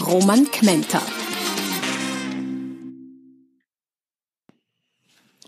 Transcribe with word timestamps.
Roman 0.00 0.44
Kmenter. 0.50 1.00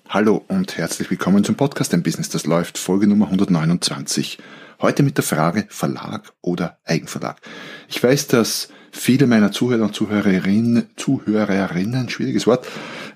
Hallo 0.08 0.42
und 0.48 0.78
herzlich 0.78 1.10
willkommen 1.10 1.44
zum 1.44 1.54
Podcast 1.54 1.92
Ein 1.92 2.02
Business, 2.02 2.30
das 2.30 2.46
läuft, 2.46 2.78
Folge 2.78 3.06
Nummer 3.06 3.26
129. 3.26 4.38
Heute 4.80 5.02
mit 5.02 5.18
der 5.18 5.24
Frage 5.24 5.66
Verlag 5.68 6.32
oder 6.40 6.78
Eigenverlag. 6.84 7.40
Ich 7.88 8.02
weiß, 8.02 8.28
dass 8.28 8.68
viele 8.90 9.26
meiner 9.26 9.52
Zuhörer 9.52 9.84
und 9.84 9.94
Zuhörerinnen, 9.94 10.88
Zuhörerinnen, 10.96 12.08
schwieriges 12.08 12.46
Wort, 12.46 12.66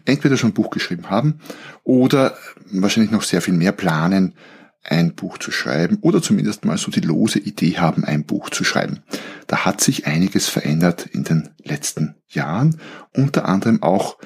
entweder 0.04 0.36
schon 0.36 0.50
ein 0.50 0.54
Buch 0.54 0.70
geschrieben 0.70 1.08
haben 1.08 1.40
oder 1.82 2.36
wahrscheinlich 2.70 3.10
noch 3.10 3.22
sehr 3.22 3.40
viel 3.40 3.54
mehr 3.54 3.72
planen, 3.72 4.34
ein 4.82 5.14
Buch 5.14 5.38
zu 5.38 5.50
schreiben 5.50 5.98
oder 6.00 6.20
zumindest 6.22 6.64
mal 6.64 6.78
so 6.78 6.90
die 6.90 7.00
lose 7.00 7.38
Idee 7.38 7.78
haben, 7.78 8.04
ein 8.04 8.24
Buch 8.24 8.50
zu 8.50 8.64
schreiben. 8.64 9.00
Da 9.46 9.64
hat 9.64 9.80
sich 9.80 10.06
einiges 10.06 10.48
verändert 10.48 11.06
in 11.06 11.24
den 11.24 11.50
letzten 11.62 12.16
Jahren, 12.28 12.80
unter 13.14 13.46
anderem 13.46 13.82
auch 13.82 14.18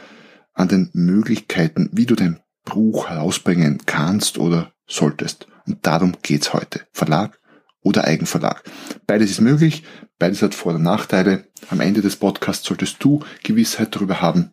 an 0.54 0.68
den 0.68 0.90
Möglichkeiten, 0.92 1.90
wie 1.92 2.06
du 2.06 2.14
dein 2.14 2.40
Buch 2.64 3.08
herausbringen 3.08 3.82
kannst 3.86 4.38
oder 4.38 4.72
solltest. 4.86 5.46
Und 5.66 5.86
darum 5.86 6.14
geht's 6.22 6.52
heute. 6.52 6.80
Verlag 6.92 7.38
oder 7.82 8.04
Eigenverlag. 8.04 8.64
Beides 9.06 9.30
ist 9.30 9.40
möglich, 9.40 9.84
beides 10.18 10.42
hat 10.42 10.54
Vor- 10.54 10.74
und 10.74 10.82
Nachteile. 10.82 11.46
Am 11.68 11.80
Ende 11.80 12.00
des 12.00 12.16
Podcasts 12.16 12.66
solltest 12.66 13.02
du 13.04 13.20
Gewissheit 13.44 13.94
darüber 13.94 14.20
haben, 14.20 14.52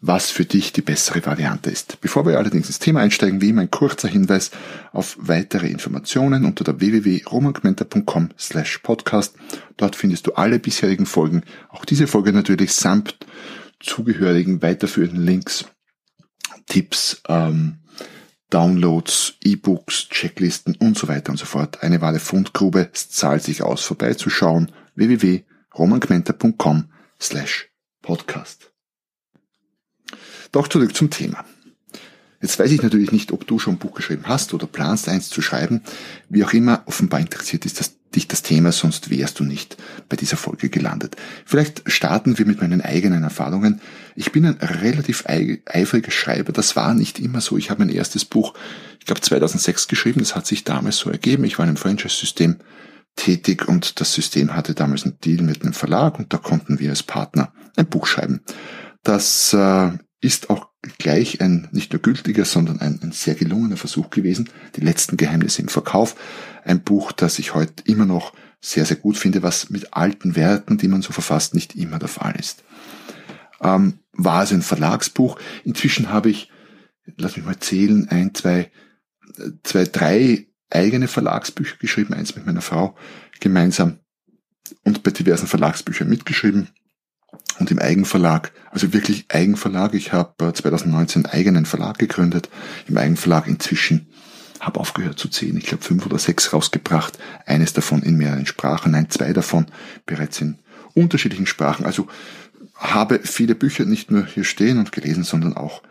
was 0.00 0.30
für 0.30 0.44
dich 0.44 0.72
die 0.72 0.82
bessere 0.82 1.24
Variante 1.26 1.70
ist. 1.70 2.00
Bevor 2.00 2.24
wir 2.24 2.38
allerdings 2.38 2.68
ins 2.68 2.78
Thema 2.78 3.00
einsteigen, 3.00 3.40
wie 3.40 3.48
immer 3.48 3.62
ein 3.62 3.70
kurzer 3.70 4.08
Hinweis 4.08 4.52
auf 4.92 5.16
weitere 5.18 5.66
Informationen 5.66 6.44
unter 6.44 6.62
der 6.64 6.80
www.romangmenta.com 6.80 8.30
slash 8.38 8.78
podcast. 8.78 9.34
Dort 9.76 9.96
findest 9.96 10.26
du 10.26 10.34
alle 10.34 10.60
bisherigen 10.60 11.06
Folgen, 11.06 11.42
auch 11.68 11.84
diese 11.84 12.06
Folge 12.06 12.32
natürlich 12.32 12.72
samt 12.72 13.16
zugehörigen 13.80 14.62
weiterführenden 14.62 15.24
Links, 15.24 15.64
Tipps, 16.66 17.22
ähm, 17.28 17.78
Downloads, 18.50 19.34
E-Books, 19.44 20.08
Checklisten 20.08 20.74
und 20.76 20.96
so 20.96 21.08
weiter 21.08 21.30
und 21.30 21.38
so 21.38 21.44
fort. 21.44 21.82
Eine 21.82 22.00
wahre 22.00 22.18
Fundgrube. 22.18 22.88
Es 22.92 23.10
zahlt 23.10 23.42
sich 23.42 23.62
aus, 23.62 23.84
vorbeizuschauen. 23.84 24.72
www.romangmenta.com 24.94 26.90
slash 27.20 27.70
podcast. 28.00 28.67
Doch 30.52 30.68
zurück 30.68 30.94
zum 30.94 31.10
Thema. 31.10 31.44
Jetzt 32.40 32.58
weiß 32.58 32.70
ich 32.70 32.82
natürlich 32.82 33.10
nicht, 33.10 33.32
ob 33.32 33.46
du 33.46 33.58
schon 33.58 33.74
ein 33.74 33.78
Buch 33.78 33.94
geschrieben 33.94 34.22
hast 34.26 34.54
oder 34.54 34.66
planst, 34.66 35.08
eins 35.08 35.28
zu 35.28 35.42
schreiben. 35.42 35.82
Wie 36.28 36.44
auch 36.44 36.52
immer, 36.52 36.82
offenbar 36.86 37.18
interessiert 37.18 37.66
ist 37.66 37.80
das, 37.80 37.96
dich 38.14 38.28
das 38.28 38.42
Thema, 38.42 38.70
sonst 38.70 39.10
wärst 39.10 39.40
du 39.40 39.44
nicht 39.44 39.76
bei 40.08 40.16
dieser 40.16 40.36
Folge 40.36 40.68
gelandet. 40.68 41.16
Vielleicht 41.44 41.90
starten 41.90 42.38
wir 42.38 42.46
mit 42.46 42.60
meinen 42.60 42.80
eigenen 42.80 43.24
Erfahrungen. 43.24 43.80
Ich 44.14 44.30
bin 44.30 44.46
ein 44.46 44.58
relativ 44.60 45.24
eifriger 45.26 46.12
Schreiber. 46.12 46.52
Das 46.52 46.76
war 46.76 46.94
nicht 46.94 47.18
immer 47.18 47.40
so. 47.40 47.58
Ich 47.58 47.70
habe 47.70 47.84
mein 47.84 47.94
erstes 47.94 48.24
Buch, 48.24 48.54
ich 49.00 49.06
glaube 49.06 49.20
2006 49.20 49.88
geschrieben. 49.88 50.20
Das 50.20 50.36
hat 50.36 50.46
sich 50.46 50.62
damals 50.62 50.98
so 50.98 51.10
ergeben. 51.10 51.42
Ich 51.42 51.58
war 51.58 51.64
in 51.64 51.70
einem 51.70 51.76
Franchise-System 51.76 52.58
tätig 53.16 53.66
und 53.66 54.00
das 54.00 54.14
System 54.14 54.54
hatte 54.54 54.74
damals 54.74 55.04
einen 55.04 55.18
Deal 55.18 55.42
mit 55.42 55.62
einem 55.62 55.72
Verlag 55.72 56.20
und 56.20 56.32
da 56.32 56.38
konnten 56.38 56.78
wir 56.78 56.90
als 56.90 57.02
Partner 57.02 57.52
ein 57.76 57.86
Buch 57.86 58.06
schreiben. 58.06 58.42
Das 59.02 59.52
äh, 59.52 59.90
ist 60.20 60.50
auch 60.50 60.68
gleich 60.98 61.40
ein 61.40 61.68
nicht 61.72 61.92
nur 61.92 62.02
gültiger, 62.02 62.44
sondern 62.44 62.80
ein, 62.80 63.00
ein, 63.02 63.12
sehr 63.12 63.34
gelungener 63.34 63.76
Versuch 63.76 64.10
gewesen. 64.10 64.48
Die 64.76 64.80
letzten 64.80 65.16
Geheimnisse 65.16 65.62
im 65.62 65.68
Verkauf. 65.68 66.16
Ein 66.64 66.82
Buch, 66.82 67.12
das 67.12 67.38
ich 67.38 67.54
heute 67.54 67.82
immer 67.84 68.06
noch 68.06 68.32
sehr, 68.60 68.84
sehr 68.84 68.96
gut 68.96 69.16
finde, 69.16 69.42
was 69.42 69.70
mit 69.70 69.94
alten 69.94 70.34
Werten, 70.34 70.78
die 70.78 70.88
man 70.88 71.02
so 71.02 71.12
verfasst, 71.12 71.54
nicht 71.54 71.76
immer 71.76 71.98
der 71.98 72.08
Fall 72.08 72.34
ist. 72.38 72.64
Ähm, 73.60 74.00
war 74.12 74.40
also 74.40 74.54
ein 74.54 74.62
Verlagsbuch. 74.62 75.38
Inzwischen 75.64 76.10
habe 76.10 76.30
ich, 76.30 76.50
lass 77.16 77.36
mich 77.36 77.46
mal 77.46 77.58
zählen, 77.58 78.08
ein, 78.08 78.34
zwei, 78.34 78.70
zwei, 79.62 79.84
drei 79.84 80.46
eigene 80.70 81.08
Verlagsbücher 81.08 81.76
geschrieben, 81.78 82.14
eins 82.14 82.34
mit 82.34 82.44
meiner 82.44 82.60
Frau 82.60 82.96
gemeinsam 83.40 84.00
und 84.84 85.02
bei 85.02 85.12
diversen 85.12 85.46
Verlagsbüchern 85.46 86.08
mitgeschrieben 86.08 86.68
und 87.58 87.70
im 87.70 87.78
Eigenverlag, 87.78 88.52
also 88.70 88.92
wirklich 88.92 89.26
Eigenverlag. 89.28 89.94
Ich 89.94 90.12
habe 90.12 90.52
2019 90.52 91.24
einen 91.24 91.34
eigenen 91.34 91.66
Verlag 91.66 91.98
gegründet, 91.98 92.48
im 92.86 92.96
Eigenverlag 92.96 93.46
inzwischen 93.46 94.08
habe 94.60 94.80
aufgehört 94.80 95.18
zu 95.18 95.28
zählen. 95.28 95.56
Ich 95.56 95.66
glaube 95.66 95.84
fünf 95.84 96.04
oder 96.06 96.18
sechs 96.18 96.52
rausgebracht, 96.52 97.18
eines 97.46 97.72
davon 97.72 98.02
in 98.02 98.16
mehreren 98.16 98.46
Sprachen, 98.46 98.92
nein, 98.92 99.10
zwei 99.10 99.32
davon 99.32 99.66
bereits 100.04 100.40
in 100.40 100.58
unterschiedlichen 100.94 101.46
Sprachen. 101.46 101.86
Also 101.86 102.08
habe 102.74 103.20
viele 103.22 103.54
Bücher 103.54 103.84
nicht 103.84 104.10
nur 104.10 104.26
hier 104.26 104.44
stehen 104.44 104.78
und 104.78 104.92
gelesen, 104.92 105.24
sondern 105.24 105.56
auch 105.56 105.82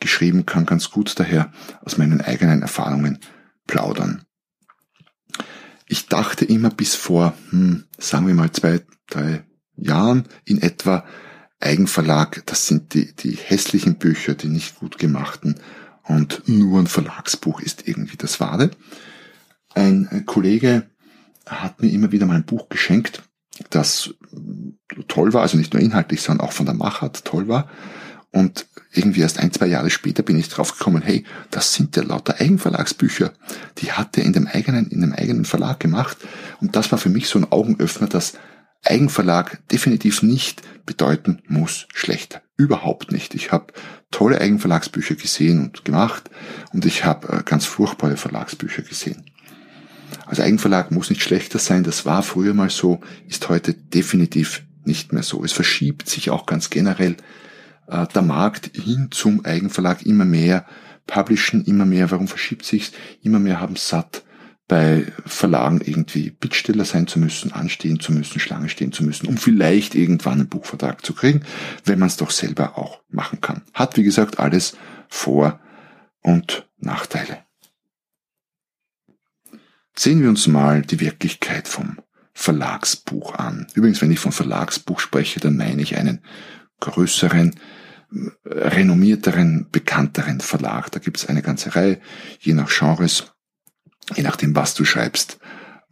geschrieben, 0.00 0.46
kann 0.46 0.66
ganz 0.66 0.90
gut 0.90 1.18
daher 1.18 1.52
aus 1.82 1.98
meinen 1.98 2.20
eigenen 2.20 2.62
Erfahrungen 2.62 3.18
plaudern. 3.66 4.22
Ich 5.88 6.08
dachte 6.08 6.44
immer 6.44 6.70
bis 6.70 6.94
vor, 6.94 7.34
hm, 7.50 7.84
sagen 7.98 8.26
wir 8.26 8.34
mal 8.34 8.50
zwei, 8.50 8.80
drei 9.08 9.44
Jahren 9.76 10.24
in 10.44 10.60
etwa 10.62 11.04
Eigenverlag, 11.60 12.42
das 12.46 12.66
sind 12.66 12.94
die, 12.94 13.14
die 13.14 13.32
hässlichen 13.32 13.96
Bücher, 13.96 14.34
die 14.34 14.48
nicht 14.48 14.76
gut 14.76 14.98
gemachten 14.98 15.56
und 16.04 16.42
nur 16.46 16.80
ein 16.80 16.86
Verlagsbuch 16.86 17.60
ist 17.60 17.88
irgendwie 17.88 18.16
das 18.16 18.40
Wahre. 18.40 18.70
Ein 19.74 20.24
Kollege 20.26 20.86
hat 21.46 21.80
mir 21.80 21.90
immer 21.90 22.12
wieder 22.12 22.26
mal 22.26 22.36
ein 22.36 22.46
Buch 22.46 22.68
geschenkt, 22.68 23.22
das 23.70 24.14
toll 25.08 25.32
war, 25.32 25.42
also 25.42 25.56
nicht 25.56 25.72
nur 25.72 25.82
inhaltlich, 25.82 26.22
sondern 26.22 26.46
auch 26.46 26.52
von 26.52 26.66
der 26.66 26.74
Machart 26.74 27.24
toll 27.24 27.48
war. 27.48 27.68
Und 28.32 28.66
irgendwie 28.92 29.20
erst 29.20 29.38
ein, 29.38 29.52
zwei 29.52 29.66
Jahre 29.66 29.88
später 29.88 30.22
bin 30.22 30.36
ich 30.38 30.48
drauf 30.50 30.76
gekommen, 30.76 31.00
hey, 31.00 31.24
das 31.50 31.72
sind 31.72 31.96
ja 31.96 32.02
lauter 32.02 32.38
Eigenverlagsbücher. 32.38 33.32
Die 33.78 33.92
hat 33.92 34.18
er 34.18 34.24
in 34.24 34.34
dem 34.34 34.46
eigenen, 34.46 34.88
in 34.88 35.00
dem 35.00 35.14
eigenen 35.14 35.46
Verlag 35.46 35.80
gemacht. 35.80 36.18
Und 36.60 36.76
das 36.76 36.92
war 36.92 36.98
für 36.98 37.08
mich 37.08 37.28
so 37.28 37.38
ein 37.38 37.50
Augenöffner, 37.50 38.08
dass 38.08 38.34
Eigenverlag 38.86 39.60
definitiv 39.68 40.22
nicht 40.22 40.62
bedeuten 40.86 41.42
muss 41.48 41.86
schlechter. 41.92 42.42
Überhaupt 42.56 43.12
nicht. 43.12 43.34
Ich 43.34 43.52
habe 43.52 43.72
tolle 44.10 44.40
Eigenverlagsbücher 44.40 45.16
gesehen 45.16 45.64
und 45.64 45.84
gemacht 45.84 46.30
und 46.72 46.86
ich 46.86 47.04
habe 47.04 47.28
äh, 47.28 47.42
ganz 47.44 47.66
furchtbare 47.66 48.16
Verlagsbücher 48.16 48.82
gesehen. 48.82 49.24
Also 50.24 50.42
Eigenverlag 50.42 50.90
muss 50.90 51.10
nicht 51.10 51.22
schlechter 51.22 51.58
sein, 51.58 51.84
das 51.84 52.06
war 52.06 52.22
früher 52.22 52.54
mal 52.54 52.70
so, 52.70 53.00
ist 53.28 53.48
heute 53.48 53.74
definitiv 53.74 54.62
nicht 54.84 55.12
mehr 55.12 55.22
so. 55.22 55.44
Es 55.44 55.52
verschiebt 55.52 56.08
sich 56.08 56.30
auch 56.30 56.46
ganz 56.46 56.70
generell 56.70 57.16
äh, 57.88 58.06
der 58.06 58.22
Markt 58.22 58.70
hin 58.76 59.08
zum 59.10 59.44
Eigenverlag 59.44 60.06
immer 60.06 60.24
mehr, 60.24 60.64
publishen 61.06 61.64
immer 61.64 61.84
mehr. 61.84 62.10
Warum 62.10 62.28
verschiebt 62.28 62.64
sich's? 62.64 62.92
Immer 63.22 63.38
mehr 63.38 63.60
haben 63.60 63.76
satt 63.76 64.22
bei 64.68 65.12
Verlagen 65.24 65.80
irgendwie 65.80 66.30
Bittsteller 66.30 66.84
sein 66.84 67.06
zu 67.06 67.20
müssen, 67.20 67.52
anstehen 67.52 68.00
zu 68.00 68.12
müssen, 68.12 68.40
Schlange 68.40 68.68
stehen 68.68 68.92
zu 68.92 69.04
müssen, 69.04 69.26
um 69.26 69.36
vielleicht 69.36 69.94
irgendwann 69.94 70.40
einen 70.40 70.48
Buchvertrag 70.48 71.04
zu 71.04 71.14
kriegen, 71.14 71.42
wenn 71.84 71.98
man 71.98 72.08
es 72.08 72.16
doch 72.16 72.30
selber 72.30 72.76
auch 72.76 73.00
machen 73.08 73.40
kann. 73.40 73.62
Hat, 73.72 73.96
wie 73.96 74.02
gesagt, 74.02 74.40
alles 74.40 74.76
Vor- 75.08 75.60
und 76.22 76.68
Nachteile. 76.78 77.38
Sehen 79.94 80.20
wir 80.20 80.28
uns 80.28 80.46
mal 80.46 80.82
die 80.82 81.00
Wirklichkeit 81.00 81.68
vom 81.68 81.98
Verlagsbuch 82.34 83.34
an. 83.34 83.66
Übrigens, 83.74 84.02
wenn 84.02 84.10
ich 84.10 84.18
von 84.18 84.32
Verlagsbuch 84.32 85.00
spreche, 85.00 85.40
dann 85.40 85.56
meine 85.56 85.80
ich 85.80 85.96
einen 85.96 86.22
größeren, 86.80 87.54
renommierteren, 88.44 89.68
bekannteren 89.70 90.40
Verlag. 90.40 90.90
Da 90.90 90.98
gibt 90.98 91.16
es 91.16 91.26
eine 91.26 91.40
ganze 91.40 91.74
Reihe, 91.74 92.00
je 92.40 92.52
nach 92.52 92.68
Genres 92.68 93.35
je 94.14 94.22
nachdem, 94.22 94.54
was 94.54 94.74
du 94.74 94.84
schreibst, 94.84 95.38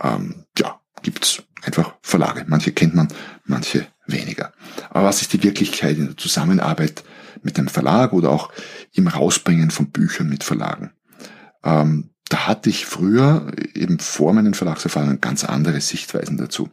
ähm, 0.03 0.45
ja, 0.59 0.81
gibt's 1.03 1.43
einfach 1.63 1.95
Verlage. 2.03 2.45
Manche 2.47 2.73
kennt 2.73 2.95
man, 2.95 3.09
manche 3.45 3.87
weniger. 4.07 4.53
Aber 4.91 5.05
was 5.05 5.23
ist 5.23 5.33
die 5.33 5.43
Wirklichkeit 5.43 5.97
in 5.97 6.07
der 6.07 6.17
Zusammenarbeit 6.17 7.05
mit 7.43 7.59
einem 7.59 7.69
Verlag 7.69 8.13
oder 8.13 8.31
auch 8.31 8.53
im 8.93 9.09
Rausbringen 9.09 9.71
von 9.71 9.91
Büchern 9.91 10.29
mit 10.29 10.45
Verlagen? 10.45 10.93
Ähm, 11.63 12.11
da 12.29 12.47
hatte 12.47 12.71
ich 12.71 12.87
früher 12.87 13.53
eben 13.75 13.99
vor 13.99 14.33
meinen 14.33 14.55
Verlagserfahrungen 14.55 15.21
ganz 15.21 15.45
andere 15.45 15.81
Sichtweisen 15.81 16.37
dazu. 16.37 16.71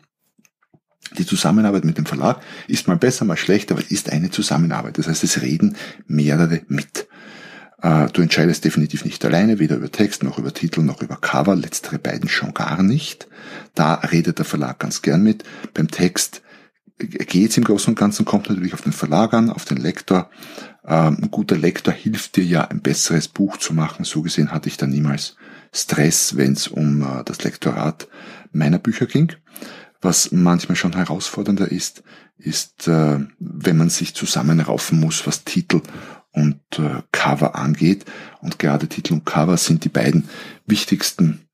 Die 1.17 1.25
Zusammenarbeit 1.25 1.83
mit 1.83 1.97
dem 1.97 2.05
Verlag 2.05 2.41
ist 2.67 2.87
mal 2.87 2.97
besser, 2.97 3.25
mal 3.25 3.35
schlechter, 3.35 3.75
aber 3.75 3.91
ist 3.91 4.09
eine 4.11 4.29
Zusammenarbeit. 4.29 4.97
Das 4.97 5.07
heißt, 5.07 5.23
es 5.23 5.41
reden 5.41 5.75
mehrere 6.07 6.61
mit. 6.67 7.07
Äh, 7.81 8.07
du 8.13 8.21
entscheidest 8.21 8.63
definitiv 8.63 9.05
nicht 9.05 9.23
alleine, 9.25 9.59
weder 9.59 9.77
über 9.77 9.91
Text 9.91 10.23
noch 10.23 10.37
über 10.37 10.53
Titel 10.53 10.81
noch 10.81 11.01
über 11.01 11.15
Cover, 11.17 11.55
letztere 11.55 11.99
beiden 11.99 12.29
schon 12.29 12.53
gar 12.53 12.83
nicht. 12.83 13.27
Da 13.75 13.95
redet 13.95 14.37
der 14.37 14.45
Verlag 14.45 14.79
ganz 14.79 15.01
gern 15.01 15.23
mit. 15.23 15.43
Beim 15.73 15.89
Text 15.89 16.41
geht's 16.97 17.57
im 17.57 17.63
Großen 17.63 17.91
und 17.91 17.99
Ganzen, 17.99 18.25
kommt 18.25 18.49
natürlich 18.49 18.73
auf 18.73 18.81
den 18.81 18.93
Verlag 18.93 19.33
an, 19.33 19.49
auf 19.49 19.65
den 19.65 19.77
Lektor. 19.77 20.29
Ähm, 20.85 21.17
ein 21.21 21.31
guter 21.31 21.57
Lektor 21.57 21.93
hilft 21.93 22.35
dir 22.35 22.43
ja, 22.43 22.67
ein 22.67 22.81
besseres 22.81 23.27
Buch 23.27 23.57
zu 23.57 23.73
machen. 23.73 24.05
So 24.05 24.21
gesehen 24.21 24.51
hatte 24.51 24.69
ich 24.69 24.77
da 24.77 24.85
niemals 24.85 25.35
Stress, 25.73 26.37
wenn 26.37 26.53
es 26.53 26.67
um 26.67 27.01
äh, 27.01 27.23
das 27.23 27.43
Lektorat 27.43 28.07
meiner 28.51 28.79
Bücher 28.79 29.07
ging. 29.07 29.33
Was 30.01 30.31
manchmal 30.31 30.75
schon 30.75 30.95
herausfordernder 30.95 31.71
ist, 31.71 32.03
ist, 32.37 32.87
äh, 32.87 33.19
wenn 33.39 33.77
man 33.77 33.89
sich 33.89 34.15
zusammenraufen 34.15 34.99
muss, 34.99 35.25
was 35.27 35.43
Titel 35.43 35.81
und 36.31 36.59
äh, 36.77 37.01
Cover 37.11 37.55
angeht. 37.55 38.05
Und 38.41 38.59
gerade 38.59 38.87
Titel 38.87 39.13
und 39.13 39.25
Cover 39.25 39.57
sind 39.57 39.83
die 39.83 39.89
beiden 39.89 40.29
wichtigsten 40.65 41.47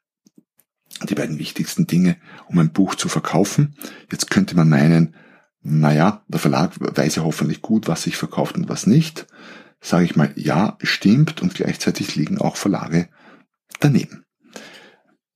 die 1.05 1.15
beiden 1.15 1.37
wichtigsten 1.37 1.85
Dinge, 1.85 2.17
um 2.47 2.57
ein 2.59 2.71
Buch 2.71 2.95
zu 2.95 3.09
verkaufen. 3.09 3.75
Jetzt 4.11 4.31
könnte 4.31 4.55
man 4.55 4.69
meinen, 4.69 5.15
naja, 5.61 6.23
der 6.27 6.39
Verlag 6.39 6.73
weiß 6.79 7.15
ja 7.15 7.23
hoffentlich 7.23 7.61
gut, 7.61 7.87
was 7.87 8.03
sich 8.03 8.17
verkauft 8.17 8.57
und 8.57 8.69
was 8.69 8.87
nicht. 8.87 9.27
Sage 9.79 10.05
ich 10.05 10.15
mal, 10.15 10.31
ja, 10.35 10.77
stimmt 10.81 11.41
und 11.41 11.53
gleichzeitig 11.53 12.15
liegen 12.15 12.39
auch 12.39 12.55
Verlage 12.55 13.09
daneben. 13.79 14.23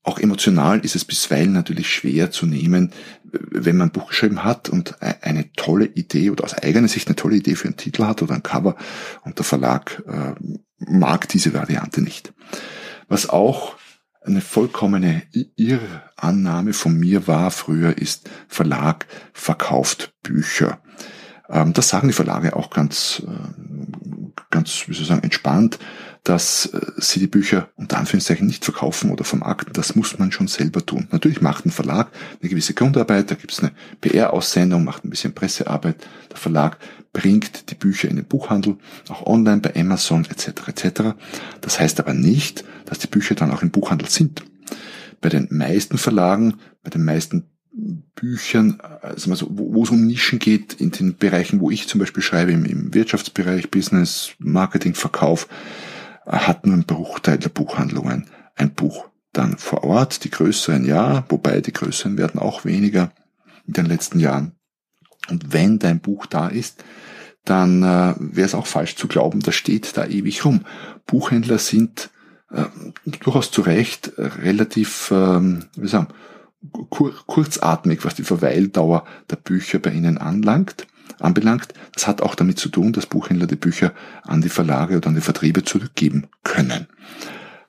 Auch 0.03 0.18
emotional 0.18 0.80
ist 0.80 0.95
es 0.95 1.06
bisweilen 1.06 1.53
natürlich 1.53 1.94
schwer 1.94 2.31
zu 2.31 2.48
nehmen, 2.48 2.92
wenn 3.24 3.77
man 3.77 3.89
ein 3.89 3.92
Buch 3.92 4.09
geschrieben 4.09 4.44
hat 4.44 4.68
und 4.68 4.95
e-, 5.00 5.13
eine 5.21 5.51
tolle 5.53 5.86
Idee 5.86 6.31
oder 6.31 6.44
aus 6.44 6.56
eigener 6.56 6.88
Sicht 6.88 7.07
eine 7.07 7.15
tolle 7.15 7.36
Idee 7.36 7.56
für 7.56 7.68
einen 7.68 7.77
Titel 7.77 8.06
hat 8.06 8.21
oder 8.24 8.33
ein 8.33 8.44
Cover 8.44 8.75
und 9.24 9.38
der 9.38 9.45
Verlag 9.45 10.03
äh, 10.07 10.33
mag 10.80 11.27
diese 11.27 11.53
Variante 11.53 12.01
nicht. 12.01 12.33
Was 13.07 13.30
auch 13.30 13.75
eine 14.24 14.42
vollkommene 14.42 15.24
Irrannahme 15.56 16.74
von 16.74 16.98
mir 16.98 17.27
war 17.27 17.51
früher 17.51 17.98
ist, 17.98 18.30
Verlag 18.48 19.06
verkauft 19.33 20.13
Bücher. 20.24 20.81
Ähm, 21.50 21.74
das 21.74 21.89
sagen 21.89 22.07
die 22.07 22.13
Verlage 22.13 22.56
auch 22.56 22.69
ganz, 22.69 23.21
äh, 23.27 24.36
ganz, 24.50 24.88
wie 24.88 24.94
soll 24.94 25.03
ich 25.03 25.07
sagen, 25.07 25.24
entspannt 25.24 25.77
dass 26.23 26.68
äh, 26.68 26.79
sie 26.97 27.19
die 27.19 27.27
Bücher 27.27 27.69
unter 27.75 27.97
Anführungszeichen 27.97 28.45
nicht 28.45 28.63
verkaufen 28.63 29.12
oder 29.12 29.23
vermarkten. 29.23 29.73
Das 29.73 29.95
muss 29.95 30.18
man 30.19 30.31
schon 30.31 30.47
selber 30.47 30.85
tun. 30.85 31.07
Natürlich 31.12 31.41
macht 31.41 31.65
ein 31.65 31.71
Verlag 31.71 32.12
eine 32.39 32.50
gewisse 32.50 32.73
Grundarbeit, 32.73 33.31
da 33.31 33.35
gibt 33.35 33.51
es 33.51 33.59
eine 33.59 33.71
PR-Aussendung, 34.01 34.83
macht 34.83 35.03
ein 35.03 35.09
bisschen 35.09 35.33
Pressearbeit. 35.33 35.95
Der 36.29 36.38
Verlag 36.38 36.77
bringt 37.13 37.71
die 37.71 37.75
Bücher 37.75 38.07
in 38.07 38.15
den 38.18 38.25
Buchhandel, 38.25 38.77
auch 39.09 39.25
online 39.25 39.62
bei 39.62 39.75
Amazon 39.75 40.25
etc. 40.25 40.68
etc. 40.68 41.01
Das 41.59 41.79
heißt 41.79 42.00
aber 42.00 42.13
nicht, 42.13 42.63
dass 42.85 43.00
die 43.00 43.07
Bücher 43.07 43.35
dann 43.35 43.51
auch 43.51 43.63
im 43.63 43.71
Buchhandel 43.71 44.09
sind. 44.09 44.44
Bei 45.21 45.29
den 45.29 45.47
meisten 45.51 45.97
Verlagen, 45.97 46.56
bei 46.83 46.89
den 46.89 47.03
meisten 47.03 47.47
Büchern, 48.15 48.79
also 49.01 49.47
wo, 49.50 49.74
wo 49.74 49.83
es 49.83 49.89
um 49.89 50.06
Nischen 50.06 50.39
geht, 50.39 50.74
in 50.74 50.91
den 50.91 51.17
Bereichen, 51.17 51.62
wo 51.62 51.71
ich 51.71 51.88
zum 51.88 52.00
Beispiel 52.00 52.21
schreibe, 52.21 52.51
im, 52.51 52.65
im 52.65 52.94
Wirtschaftsbereich, 52.94 53.71
Business, 53.71 54.31
Marketing, 54.39 54.94
Verkauf, 54.94 55.47
hat 56.25 56.65
nur 56.65 56.75
ein 56.75 56.85
Bruchteil 56.85 57.38
der 57.38 57.50
Buchhandlungen 57.50 58.27
ein 58.56 58.73
Buch 58.73 59.06
dann 59.33 59.57
vor 59.57 59.83
Ort. 59.83 60.23
Die 60.23 60.29
größeren 60.29 60.85
ja, 60.85 61.23
wobei 61.29 61.62
die 61.62 61.73
größeren 61.73 62.18
werden 62.18 62.39
auch 62.39 62.65
weniger 62.65 63.12
in 63.68 63.73
den 63.73 63.85
letzten 63.85 64.19
Jahren. 64.19 64.53
Und 65.29 65.53
wenn 65.53 65.79
dein 65.79 66.00
Buch 66.00 66.25
da 66.25 66.47
ist, 66.47 66.83
dann 67.45 67.83
äh, 67.83 68.13
wäre 68.18 68.45
es 68.45 68.56
auch 68.56 68.68
falsch 68.68 68.95
zu 68.95 69.07
glauben, 69.07 69.39
das 69.39 69.56
steht 69.56 69.97
da 69.97 70.06
ewig 70.06 70.45
rum. 70.45 70.65
Buchhändler 71.07 71.57
sind 71.57 72.12
äh, 72.51 72.65
durchaus 73.06 73.51
zu 73.51 73.62
Recht 73.62 74.13
äh, 74.17 74.25
relativ, 74.25 75.09
ähm, 75.12 75.65
wie 75.75 75.88
sagen, 75.88 76.09
kur 76.89 77.13
kurzatmig, 77.25 78.06
was 78.06 78.13
die 78.13 78.24
Verweildauer 78.24 79.06
der 79.29 79.38
Bücher 79.38 79.79
bei 79.79 79.91
ihnen 79.91 80.19
anlangt 80.19 80.85
anbelangt. 81.23 81.73
Das 81.94 82.07
hat 82.07 82.21
auch 82.21 82.35
damit 82.35 82.59
zu 82.59 82.69
tun, 82.69 82.94
dass 82.94 83.06
Buchhändler 83.06 83.47
die 83.47 83.56
Bücher 83.56 83.94
an 84.23 84.41
die 84.41 84.50
Verlage 84.50 84.97
oder 84.97 85.07
an 85.07 85.15
die 85.15 85.21
Vertriebe 85.21 85.63
zurückgeben 85.63 86.27
können. 86.44 86.88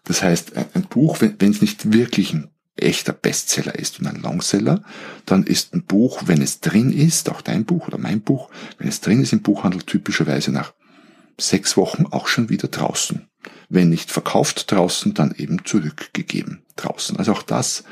Das 0.05 0.23
heißt, 0.23 0.53
ein 0.75 0.83
Buch, 0.83 1.19
wenn 1.21 1.51
es 1.51 1.61
nicht 1.61 1.93
wirklich 1.93 2.33
ein 2.33 2.51
echter 2.77 3.13
Bestseller 3.13 3.75
ist 3.75 4.01
und 4.01 4.07
ein 4.07 4.21
Longseller, 4.21 4.83
dann 5.27 5.45
ist 5.45 5.75
ein 5.75 5.85
Buch, 5.85 6.23
wenn 6.27 6.41
es 6.41 6.61
drin 6.61 6.93
ist, 6.93 7.31
auch 7.31 7.43
dein 7.43 7.65
Buch 7.65 7.87
oder 7.87 7.99
mein 7.99 8.23
Buch, 8.23 8.49
wenn 8.79 8.89
es 8.89 9.01
drin 9.01 9.23
ist 9.23 9.33
im 9.33 9.43
Buchhandel, 9.43 9.83
typischerweise 9.83 10.51
nach 10.53 10.73
sechs 11.39 11.77
Wochen 11.77 12.07
auch 12.07 12.27
schon 12.27 12.49
wieder 12.49 12.69
draußen. 12.69 13.29
Wenn 13.69 13.89
nicht 13.89 14.11
verkauft 14.11 14.71
draußen, 14.71 15.15
dann 15.15 15.35
eben 15.37 15.65
zurückgegeben 15.65 16.63
draußen. 16.77 17.17
Also 17.17 17.33
auch 17.33 17.43
das 17.43 17.85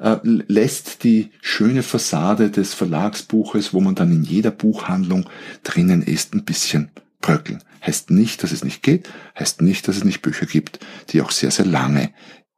äh, 0.00 0.18
lässt 0.22 1.04
die 1.04 1.30
schöne 1.40 1.82
Fassade 1.82 2.50
des 2.50 2.74
Verlagsbuches, 2.74 3.72
wo 3.72 3.80
man 3.80 3.94
dann 3.94 4.10
in 4.10 4.24
jeder 4.24 4.50
Buchhandlung 4.50 5.28
drinnen 5.62 6.02
ist, 6.02 6.34
ein 6.34 6.44
bisschen 6.44 6.90
bröckeln. 7.20 7.62
Heißt 7.86 8.10
nicht, 8.10 8.42
dass 8.42 8.52
es 8.52 8.64
nicht 8.64 8.82
geht, 8.82 9.08
heißt 9.38 9.62
nicht, 9.62 9.86
dass 9.88 9.96
es 9.96 10.04
nicht 10.04 10.22
Bücher 10.22 10.46
gibt, 10.46 10.80
die 11.10 11.20
auch 11.22 11.30
sehr, 11.30 11.50
sehr 11.50 11.66
lange 11.66 12.12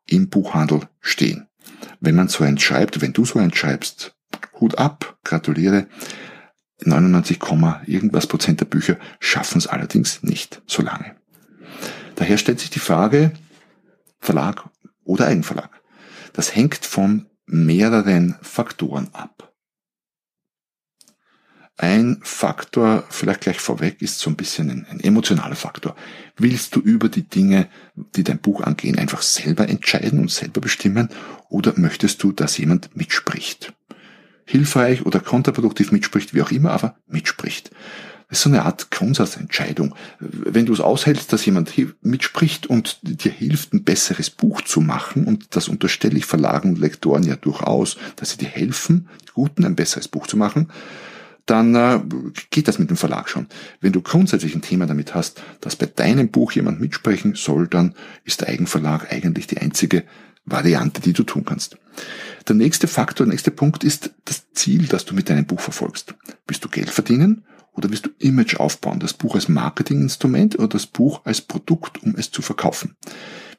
im 0.06 0.28
Buchhandel 0.28 0.88
stehen. 1.00 1.48
Wenn 2.00 2.14
man 2.14 2.28
so 2.28 2.44
entschreibt, 2.44 3.00
wenn 3.00 3.12
du 3.12 3.24
so 3.24 3.38
entschreibst, 3.38 4.14
Hut 4.60 4.78
ab, 4.78 5.18
gratuliere. 5.24 5.86
99, 6.84 7.38
irgendwas 7.86 8.26
Prozent 8.26 8.60
der 8.60 8.64
Bücher 8.64 8.96
schaffen 9.20 9.58
es 9.58 9.68
allerdings 9.68 10.22
nicht 10.22 10.62
so 10.66 10.82
lange. 10.82 11.16
Daher 12.16 12.38
stellt 12.38 12.60
sich 12.60 12.70
die 12.70 12.80
Frage, 12.80 13.32
Verlag 14.18 14.68
oder 15.04 15.26
Eigenverlag. 15.26 15.70
Das 16.32 16.54
hängt 16.56 16.84
von 16.84 17.26
mehreren 17.46 18.36
Faktoren 18.42 19.08
ab. 19.12 19.52
Ein 21.78 22.20
Faktor, 22.22 23.04
vielleicht 23.08 23.40
gleich 23.40 23.58
vorweg, 23.58 24.02
ist 24.02 24.18
so 24.18 24.30
ein 24.30 24.36
bisschen 24.36 24.70
ein, 24.70 24.86
ein, 24.88 25.00
emotionaler 25.00 25.56
Faktor. 25.56 25.96
Willst 26.36 26.76
du 26.76 26.80
über 26.80 27.08
die 27.08 27.28
Dinge, 27.28 27.68
die 27.94 28.22
dein 28.22 28.38
Buch 28.38 28.60
angehen, 28.60 28.98
einfach 28.98 29.22
selber 29.22 29.68
entscheiden 29.68 30.20
und 30.20 30.30
selber 30.30 30.60
bestimmen 30.60 31.08
oder 31.48 31.72
möchtest 31.76 32.22
du, 32.22 32.30
dass 32.30 32.58
jemand 32.58 32.94
mitspricht? 32.94 33.72
Hilfreich 34.44 35.06
oder 35.06 35.20
kontraproduktiv 35.20 35.92
mitspricht, 35.92 36.34
wie 36.34 36.42
auch 36.42 36.50
immer, 36.50 36.72
aber 36.72 36.96
mitspricht. 37.06 37.70
Ist 38.32 38.40
so 38.40 38.48
eine 38.48 38.64
Art 38.64 38.90
Grundsatzentscheidung. 38.90 39.94
Wenn 40.18 40.64
du 40.64 40.72
es 40.72 40.80
aushältst, 40.80 41.30
dass 41.34 41.44
jemand 41.44 41.70
mitspricht 42.00 42.66
und 42.66 42.98
dir 43.02 43.30
hilft, 43.30 43.74
ein 43.74 43.84
besseres 43.84 44.30
Buch 44.30 44.62
zu 44.62 44.80
machen, 44.80 45.26
und 45.26 45.54
das 45.54 45.68
unterstelle 45.68 46.16
ich 46.16 46.24
Verlagen 46.24 46.70
und 46.70 46.78
Lektoren 46.78 47.24
ja 47.24 47.36
durchaus, 47.36 47.98
dass 48.16 48.30
sie 48.30 48.38
dir 48.38 48.48
helfen, 48.48 49.10
die 49.20 49.32
Guten 49.34 49.66
ein 49.66 49.76
besseres 49.76 50.08
Buch 50.08 50.26
zu 50.26 50.38
machen, 50.38 50.70
dann 51.44 51.74
äh, 51.74 52.00
geht 52.48 52.68
das 52.68 52.78
mit 52.78 52.88
dem 52.88 52.96
Verlag 52.96 53.28
schon. 53.28 53.48
Wenn 53.82 53.92
du 53.92 54.00
grundsätzlich 54.00 54.54
ein 54.54 54.62
Thema 54.62 54.86
damit 54.86 55.14
hast, 55.14 55.42
dass 55.60 55.76
bei 55.76 55.84
deinem 55.84 56.30
Buch 56.30 56.52
jemand 56.52 56.80
mitsprechen 56.80 57.34
soll, 57.34 57.68
dann 57.68 57.94
ist 58.24 58.40
der 58.40 58.48
Eigenverlag 58.48 59.12
eigentlich 59.12 59.46
die 59.46 59.58
einzige 59.58 60.04
Variante, 60.46 61.02
die 61.02 61.12
du 61.12 61.24
tun 61.24 61.44
kannst. 61.44 61.76
Der 62.48 62.56
nächste 62.56 62.88
Faktor, 62.88 63.26
der 63.26 63.32
nächste 63.32 63.50
Punkt 63.50 63.84
ist 63.84 64.10
das 64.24 64.50
Ziel, 64.54 64.86
das 64.86 65.04
du 65.04 65.14
mit 65.14 65.28
deinem 65.28 65.44
Buch 65.44 65.60
verfolgst. 65.60 66.14
Bist 66.46 66.64
du 66.64 66.70
Geld 66.70 66.88
verdienen? 66.88 67.44
Oder 67.72 67.90
willst 67.90 68.06
du 68.06 68.10
Image 68.18 68.56
aufbauen? 68.56 69.00
Das 69.00 69.14
Buch 69.14 69.34
als 69.34 69.48
Marketinginstrument 69.48 70.58
oder 70.58 70.68
das 70.68 70.86
Buch 70.86 71.22
als 71.24 71.40
Produkt, 71.40 72.02
um 72.02 72.14
es 72.16 72.30
zu 72.30 72.42
verkaufen? 72.42 72.96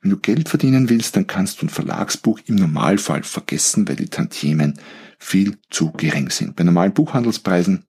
Wenn 0.01 0.11
du 0.11 0.17
Geld 0.17 0.49
verdienen 0.49 0.89
willst, 0.89 1.15
dann 1.15 1.27
kannst 1.27 1.61
du 1.61 1.65
ein 1.65 1.69
Verlagsbuch 1.69 2.39
im 2.45 2.55
Normalfall 2.55 3.23
vergessen, 3.23 3.87
weil 3.87 3.95
die 3.95 4.09
Tantiemen 4.09 4.79
viel 5.17 5.57
zu 5.69 5.91
gering 5.91 6.29
sind. 6.29 6.55
Bei 6.55 6.63
normalen 6.63 6.93
Buchhandelspreisen, 6.93 7.85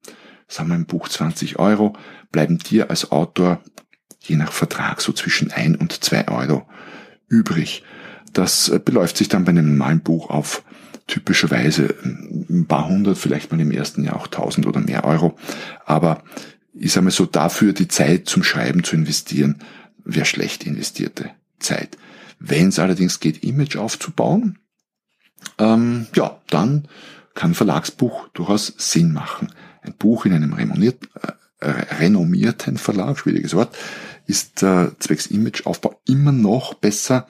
sagen 0.48 0.68
wir 0.68 0.76
im 0.76 0.86
Buch 0.86 1.08
20 1.08 1.58
Euro, 1.58 1.96
bleiben 2.32 2.58
dir 2.58 2.88
als 2.90 3.10
Autor 3.10 3.60
je 4.20 4.36
nach 4.36 4.52
Vertrag 4.52 5.00
so 5.00 5.12
zwischen 5.12 5.50
ein 5.50 5.74
und 5.74 6.04
zwei 6.04 6.28
Euro 6.28 6.66
übrig. 7.28 7.82
Das 8.32 8.72
beläuft 8.84 9.16
sich 9.16 9.28
dann 9.28 9.44
bei 9.44 9.50
einem 9.50 9.76
normalen 9.76 10.00
Buch 10.00 10.30
auf 10.30 10.64
typischerweise 11.06 11.94
ein 12.02 12.66
paar 12.66 12.88
hundert, 12.88 13.18
vielleicht 13.18 13.52
mal 13.52 13.60
im 13.60 13.70
ersten 13.70 14.04
Jahr 14.04 14.16
auch 14.16 14.26
tausend 14.26 14.66
oder 14.66 14.80
mehr 14.80 15.04
Euro. 15.04 15.36
Aber 15.84 16.22
ich 16.72 16.92
sage 16.92 17.04
mal 17.04 17.10
so, 17.10 17.26
dafür 17.26 17.72
die 17.72 17.88
Zeit 17.88 18.28
zum 18.28 18.42
Schreiben 18.42 18.84
zu 18.84 18.96
investieren, 18.96 19.60
wäre 20.04 20.26
schlecht 20.26 20.64
investierte 20.64 21.30
Zeit. 21.58 21.96
Wenn 22.38 22.68
es 22.68 22.78
allerdings 22.78 23.20
geht, 23.20 23.44
Image 23.44 23.76
aufzubauen, 23.76 24.58
ähm, 25.58 26.06
ja, 26.14 26.40
dann 26.50 26.88
kann 27.34 27.54
Verlagsbuch 27.54 28.28
durchaus 28.28 28.74
Sinn 28.78 29.12
machen. 29.12 29.52
Ein 29.82 29.94
Buch 29.94 30.24
in 30.24 30.32
einem 30.32 30.52
renommiert, 30.52 30.98
äh, 31.60 31.68
renommierten 31.68 32.76
Verlag, 32.78 33.18
schwieriges 33.18 33.54
Wort, 33.54 33.76
ist 34.26 34.62
äh, 34.62 34.90
zwecks 34.98 35.26
Imageaufbau 35.26 36.00
immer 36.06 36.32
noch 36.32 36.74
besser 36.74 37.26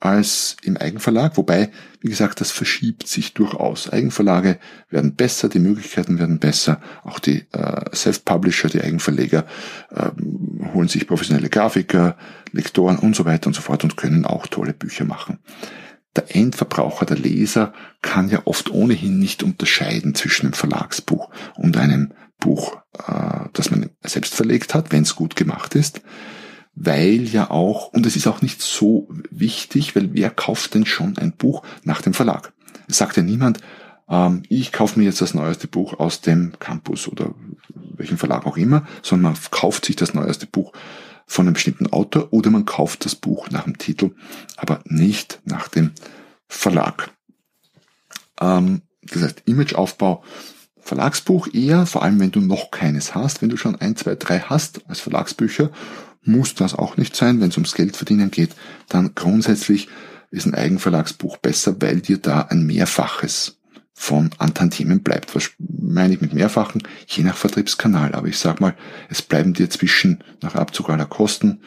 als 0.00 0.56
im 0.62 0.76
Eigenverlag, 0.76 1.36
wobei, 1.36 1.70
wie 2.00 2.08
gesagt, 2.08 2.40
das 2.40 2.52
verschiebt 2.52 3.08
sich 3.08 3.34
durchaus. 3.34 3.90
Eigenverlage 3.90 4.58
werden 4.90 5.16
besser, 5.16 5.48
die 5.48 5.58
Möglichkeiten 5.58 6.18
werden 6.20 6.38
besser, 6.38 6.80
auch 7.02 7.18
die 7.18 7.46
äh, 7.52 7.94
Self-Publisher, 7.94 8.68
die 8.68 8.80
Eigenverleger 8.80 9.44
äh, 9.90 10.10
holen 10.72 10.88
sich 10.88 11.08
professionelle 11.08 11.48
Grafiker, 11.48 12.16
Lektoren 12.52 12.98
und 12.98 13.16
so 13.16 13.24
weiter 13.24 13.48
und 13.48 13.54
so 13.54 13.60
fort 13.60 13.82
und 13.82 13.96
können 13.96 14.24
auch 14.24 14.46
tolle 14.46 14.72
Bücher 14.72 15.04
machen. 15.04 15.38
Der 16.14 16.34
Endverbraucher, 16.34 17.04
der 17.04 17.18
Leser 17.18 17.72
kann 18.00 18.28
ja 18.28 18.42
oft 18.44 18.70
ohnehin 18.70 19.18
nicht 19.18 19.42
unterscheiden 19.42 20.14
zwischen 20.14 20.46
einem 20.46 20.54
Verlagsbuch 20.54 21.30
und 21.56 21.76
einem 21.76 22.12
Buch, 22.38 22.76
äh, 23.06 23.48
das 23.52 23.72
man 23.72 23.90
selbst 24.04 24.34
verlegt 24.36 24.74
hat, 24.74 24.92
wenn 24.92 25.02
es 25.02 25.16
gut 25.16 25.34
gemacht 25.34 25.74
ist 25.74 26.02
weil 26.80 27.24
ja 27.24 27.50
auch, 27.50 27.92
und 27.92 28.06
es 28.06 28.14
ist 28.14 28.28
auch 28.28 28.40
nicht 28.40 28.62
so 28.62 29.08
wichtig, 29.30 29.96
weil 29.96 30.14
wer 30.14 30.30
kauft 30.30 30.74
denn 30.74 30.86
schon 30.86 31.18
ein 31.18 31.32
Buch 31.32 31.62
nach 31.82 32.02
dem 32.02 32.14
Verlag? 32.14 32.52
Es 32.86 32.98
sagt 32.98 33.16
ja 33.16 33.22
niemand, 33.24 33.58
ähm, 34.08 34.44
ich 34.48 34.70
kaufe 34.70 34.98
mir 34.98 35.06
jetzt 35.06 35.20
das 35.20 35.34
neueste 35.34 35.66
Buch 35.66 35.98
aus 35.98 36.20
dem 36.20 36.52
Campus 36.60 37.08
oder 37.08 37.34
welchen 37.74 38.16
Verlag 38.16 38.46
auch 38.46 38.56
immer, 38.56 38.86
sondern 39.02 39.32
man 39.32 39.42
kauft 39.50 39.86
sich 39.86 39.96
das 39.96 40.14
neueste 40.14 40.46
Buch 40.46 40.72
von 41.26 41.46
einem 41.46 41.54
bestimmten 41.54 41.88
Autor 41.88 42.32
oder 42.32 42.50
man 42.50 42.64
kauft 42.64 43.04
das 43.04 43.16
Buch 43.16 43.50
nach 43.50 43.64
dem 43.64 43.76
Titel, 43.76 44.12
aber 44.56 44.80
nicht 44.84 45.40
nach 45.44 45.66
dem 45.66 45.90
Verlag. 46.46 47.10
Ähm, 48.40 48.82
das 49.02 49.22
heißt, 49.22 49.42
Imageaufbau, 49.46 50.22
Verlagsbuch 50.80 51.48
eher, 51.52 51.86
vor 51.86 52.02
allem 52.02 52.20
wenn 52.20 52.30
du 52.30 52.40
noch 52.40 52.70
keines 52.70 53.16
hast, 53.16 53.42
wenn 53.42 53.48
du 53.48 53.56
schon 53.56 53.76
ein, 53.76 53.96
zwei, 53.96 54.14
drei 54.14 54.38
hast 54.38 54.88
als 54.88 55.00
Verlagsbücher 55.00 55.70
muss 56.28 56.54
das 56.54 56.74
auch 56.74 56.96
nicht 56.96 57.16
sein. 57.16 57.40
Wenn 57.40 57.48
es 57.48 57.56
ums 57.56 57.74
Geld 57.74 57.96
verdienen 57.96 58.30
geht, 58.30 58.50
dann 58.88 59.14
grundsätzlich 59.14 59.88
ist 60.30 60.46
ein 60.46 60.54
Eigenverlagsbuch 60.54 61.38
besser, 61.38 61.80
weil 61.80 62.00
dir 62.00 62.18
da 62.18 62.42
ein 62.42 62.66
Mehrfaches 62.66 63.58
von 63.94 64.30
Antantiemen 64.38 65.02
bleibt. 65.02 65.34
Was 65.34 65.50
meine 65.58 66.14
ich 66.14 66.20
mit 66.20 66.32
Mehrfachen? 66.32 66.82
Je 67.08 67.24
nach 67.24 67.36
Vertriebskanal. 67.36 68.14
Aber 68.14 68.28
ich 68.28 68.38
sag 68.38 68.60
mal, 68.60 68.76
es 69.08 69.22
bleiben 69.22 69.54
dir 69.54 69.70
zwischen, 69.70 70.22
nach 70.40 70.54
Abzug 70.54 70.90
aller 70.90 71.06
Kosten, 71.06 71.62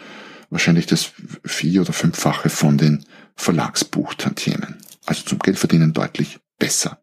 wahrscheinlich 0.50 0.86
das 0.86 1.12
vier- 1.44 1.82
oder 1.82 1.94
fünffache 1.94 2.50
von 2.50 2.78
den 2.78 3.04
Verlagsbuchtantiemen. 3.36 4.78
Also 5.06 5.24
zum 5.26 5.40
Geldverdienen 5.40 5.94
deutlich 5.94 6.40
besser. 6.60 7.00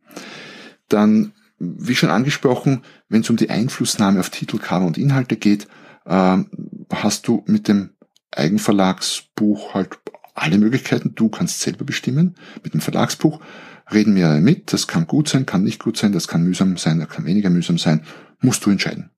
Dann, 0.89 1.33
wie 1.59 1.97
schon 1.97 2.11
angesprochen, 2.11 2.83
wenn 3.09 3.23
es 3.23 3.31
um 3.31 3.37
die 3.37 3.51
Einflussnahme 3.51 4.21
auf 4.21 4.31
Titel, 4.31 4.59
Cover 4.59 4.87
und 4.87 4.97
Inhalte 4.97 5.37
geht, 5.37 5.67
ähm, 6.09 6.51
hast 6.91 7.29
du 7.29 7.45
mit 7.47 7.69
dem 7.69 7.91
Eigenverlagsbuch 8.31 9.75
halt 9.75 9.99
alle 10.35 10.59
Möglichkeiten. 10.59 11.15
Du 11.15 11.29
kannst 11.29 11.61
selber 11.61 11.85
bestimmen. 11.85 12.35
Mit 12.63 12.75
dem 12.75 12.81
Verlagsbuch 12.81 13.41
reden 13.93 14.15
mehrere 14.15 14.41
mit. 14.41 14.73
Das 14.73 14.87
kann 14.87 15.07
gut 15.07 15.29
sein, 15.29 15.47
kann 15.47 15.65
nicht 15.65 15.83
gut 15.83 15.97
sein, 15.97 16.13
das 16.13 16.29
kann 16.29 16.43
mühsam 16.43 16.77
sein, 16.77 17.01
das 17.01 17.09
kann 17.09 17.25
weniger 17.25 17.51
mühsam 17.51 17.79
sein. 17.79 18.03
Musst 18.41 18.65
du 18.65 18.71
entscheiden. 18.71 19.11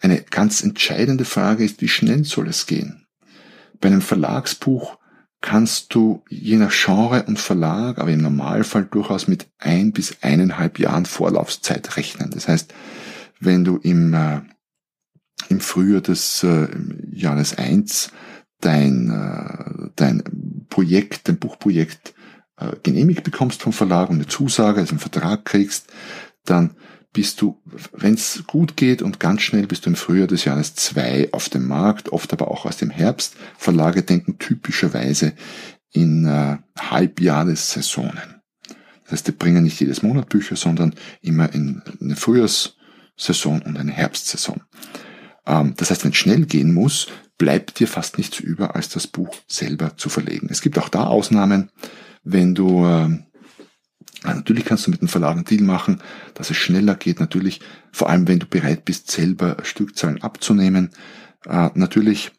Eine 0.00 0.22
ganz 0.22 0.62
entscheidende 0.62 1.24
Frage 1.24 1.64
ist, 1.64 1.80
wie 1.80 1.88
schnell 1.88 2.24
soll 2.24 2.48
es 2.48 2.66
gehen? 2.66 3.06
Bei 3.80 3.88
einem 3.88 4.02
Verlagsbuch 4.02 4.98
kannst 5.40 5.94
du 5.94 6.22
je 6.28 6.56
nach 6.56 6.72
Genre 6.72 7.24
und 7.24 7.38
Verlag, 7.38 7.98
aber 7.98 8.10
im 8.10 8.20
Normalfall 8.20 8.84
durchaus 8.84 9.26
mit 9.26 9.46
ein 9.58 9.92
bis 9.92 10.18
eineinhalb 10.20 10.78
Jahren 10.78 11.06
Vorlaufzeit 11.06 11.96
rechnen. 11.96 12.30
Das 12.30 12.48
heißt, 12.48 12.74
wenn 13.40 13.64
du 13.64 13.78
im 13.78 14.12
äh, 14.12 14.40
im 15.48 15.60
Frühjahr 15.60 16.00
des 16.00 16.42
äh, 16.42 16.68
Jahres 17.12 17.56
1 17.56 18.10
dein, 18.60 19.10
äh, 19.10 19.90
dein 19.96 20.66
Projekt, 20.68 21.28
dein 21.28 21.38
Buchprojekt 21.38 22.14
äh, 22.56 22.76
genehmigt 22.82 23.24
bekommst 23.24 23.62
vom 23.62 23.72
Verlag 23.72 24.10
und 24.10 24.16
eine 24.16 24.26
Zusage, 24.26 24.80
also 24.80 24.90
einen 24.90 25.00
Vertrag 25.00 25.44
kriegst, 25.44 25.88
dann 26.44 26.76
bist 27.12 27.40
du, 27.40 27.60
wenn 27.92 28.14
es 28.14 28.44
gut 28.46 28.76
geht 28.76 29.02
und 29.02 29.18
ganz 29.18 29.42
schnell 29.42 29.66
bist 29.66 29.84
du 29.84 29.90
im 29.90 29.96
Frühjahr 29.96 30.28
des 30.28 30.44
Jahres 30.44 30.74
2 30.76 31.30
auf 31.32 31.48
dem 31.48 31.66
Markt, 31.66 32.10
oft 32.10 32.32
aber 32.32 32.48
auch 32.48 32.66
aus 32.66 32.76
dem 32.76 32.90
Herbst. 32.90 33.34
Verlage 33.58 34.02
denken 34.02 34.38
typischerweise 34.38 35.32
in 35.90 36.24
äh, 36.26 36.58
Halbjahressaisonen. 36.78 38.40
Das 39.02 39.12
heißt, 39.12 39.26
die 39.26 39.32
bringen 39.32 39.64
nicht 39.64 39.80
jedes 39.80 40.02
Monat 40.02 40.28
Bücher, 40.28 40.54
sondern 40.54 40.94
immer 41.20 41.52
in 41.52 41.82
eine 42.00 42.14
Frühjahrssaison 42.14 43.62
und 43.62 43.76
eine 43.76 43.90
Herbstsaison. 43.90 44.60
Ähm, 45.50 45.74
das 45.76 45.90
heißt, 45.90 46.04
wenn 46.04 46.12
es 46.12 46.16
schnell 46.16 46.46
gehen 46.46 46.72
muss, 46.72 47.08
bleibt 47.36 47.80
dir 47.80 47.88
fast 47.88 48.18
nichts 48.18 48.38
über, 48.38 48.76
als 48.76 48.88
das 48.88 49.06
Buch 49.06 49.34
selber 49.48 49.96
zu 49.96 50.08
verlegen. 50.08 50.48
Es 50.50 50.62
gibt 50.62 50.78
auch 50.78 50.88
da 50.88 51.04
Ausnahmen, 51.04 51.70
wenn 52.22 52.54
du 52.54 52.86
ähm, 52.86 53.24
Natürlich 54.22 54.66
kannst 54.66 54.86
du 54.86 54.90
mit 54.90 55.00
dem 55.00 55.08
Verlag 55.08 55.32
einen 55.32 55.44
Deal 55.44 55.62
machen, 55.62 56.02
dass 56.34 56.50
es 56.50 56.56
schneller 56.56 56.94
geht. 56.94 57.20
Natürlich, 57.20 57.60
vor 57.90 58.10
allem 58.10 58.28
wenn 58.28 58.38
du 58.38 58.46
bereit 58.46 58.84
bist, 58.84 59.10
selber 59.10 59.56
Stückzahlen 59.62 60.22
abzunehmen. 60.22 60.90
Äh, 61.46 61.70
natürlich 61.74 62.30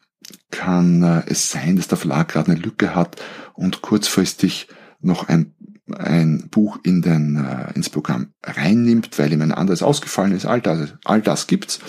kann 0.50 1.02
äh, 1.02 1.22
es 1.26 1.50
sein, 1.50 1.76
dass 1.76 1.88
der 1.88 1.98
Verlag 1.98 2.28
gerade 2.28 2.52
eine 2.52 2.60
Lücke 2.60 2.94
hat 2.94 3.20
und 3.54 3.82
kurzfristig 3.82 4.68
noch 5.00 5.28
ein, 5.28 5.54
ein 5.92 6.48
Buch 6.50 6.78
in 6.84 7.02
den, 7.02 7.44
äh, 7.44 7.72
ins 7.74 7.90
Programm 7.90 8.28
reinnimmt, 8.44 9.18
weil 9.18 9.32
ihm 9.32 9.42
ein 9.42 9.50
anderes 9.50 9.82
ausgefallen 9.82 10.32
ist. 10.32 10.46
All 10.46 10.60
das, 10.60 10.94
all 11.04 11.20
das 11.20 11.48
gibt's. 11.48 11.80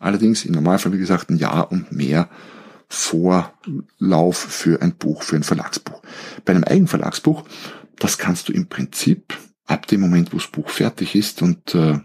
Allerdings 0.00 0.44
im 0.44 0.54
Normalfall, 0.54 0.92
wie 0.92 0.98
gesagt, 0.98 1.30
ein 1.30 1.36
Jahr 1.36 1.70
und 1.70 1.92
mehr 1.92 2.28
Vorlauf 2.88 4.36
für 4.36 4.82
ein 4.82 4.96
Buch, 4.96 5.22
für 5.22 5.36
ein 5.36 5.44
Verlagsbuch. 5.44 6.02
Bei 6.44 6.52
einem 6.52 6.64
Eigenverlagsbuch, 6.64 7.44
das 7.98 8.18
kannst 8.18 8.48
du 8.48 8.52
im 8.52 8.66
Prinzip 8.66 9.38
ab 9.66 9.86
dem 9.86 10.00
Moment, 10.00 10.32
wo 10.32 10.38
das 10.38 10.48
Buch 10.48 10.70
fertig 10.70 11.14
ist 11.14 11.42
und 11.42 11.74
äh, 11.76 12.00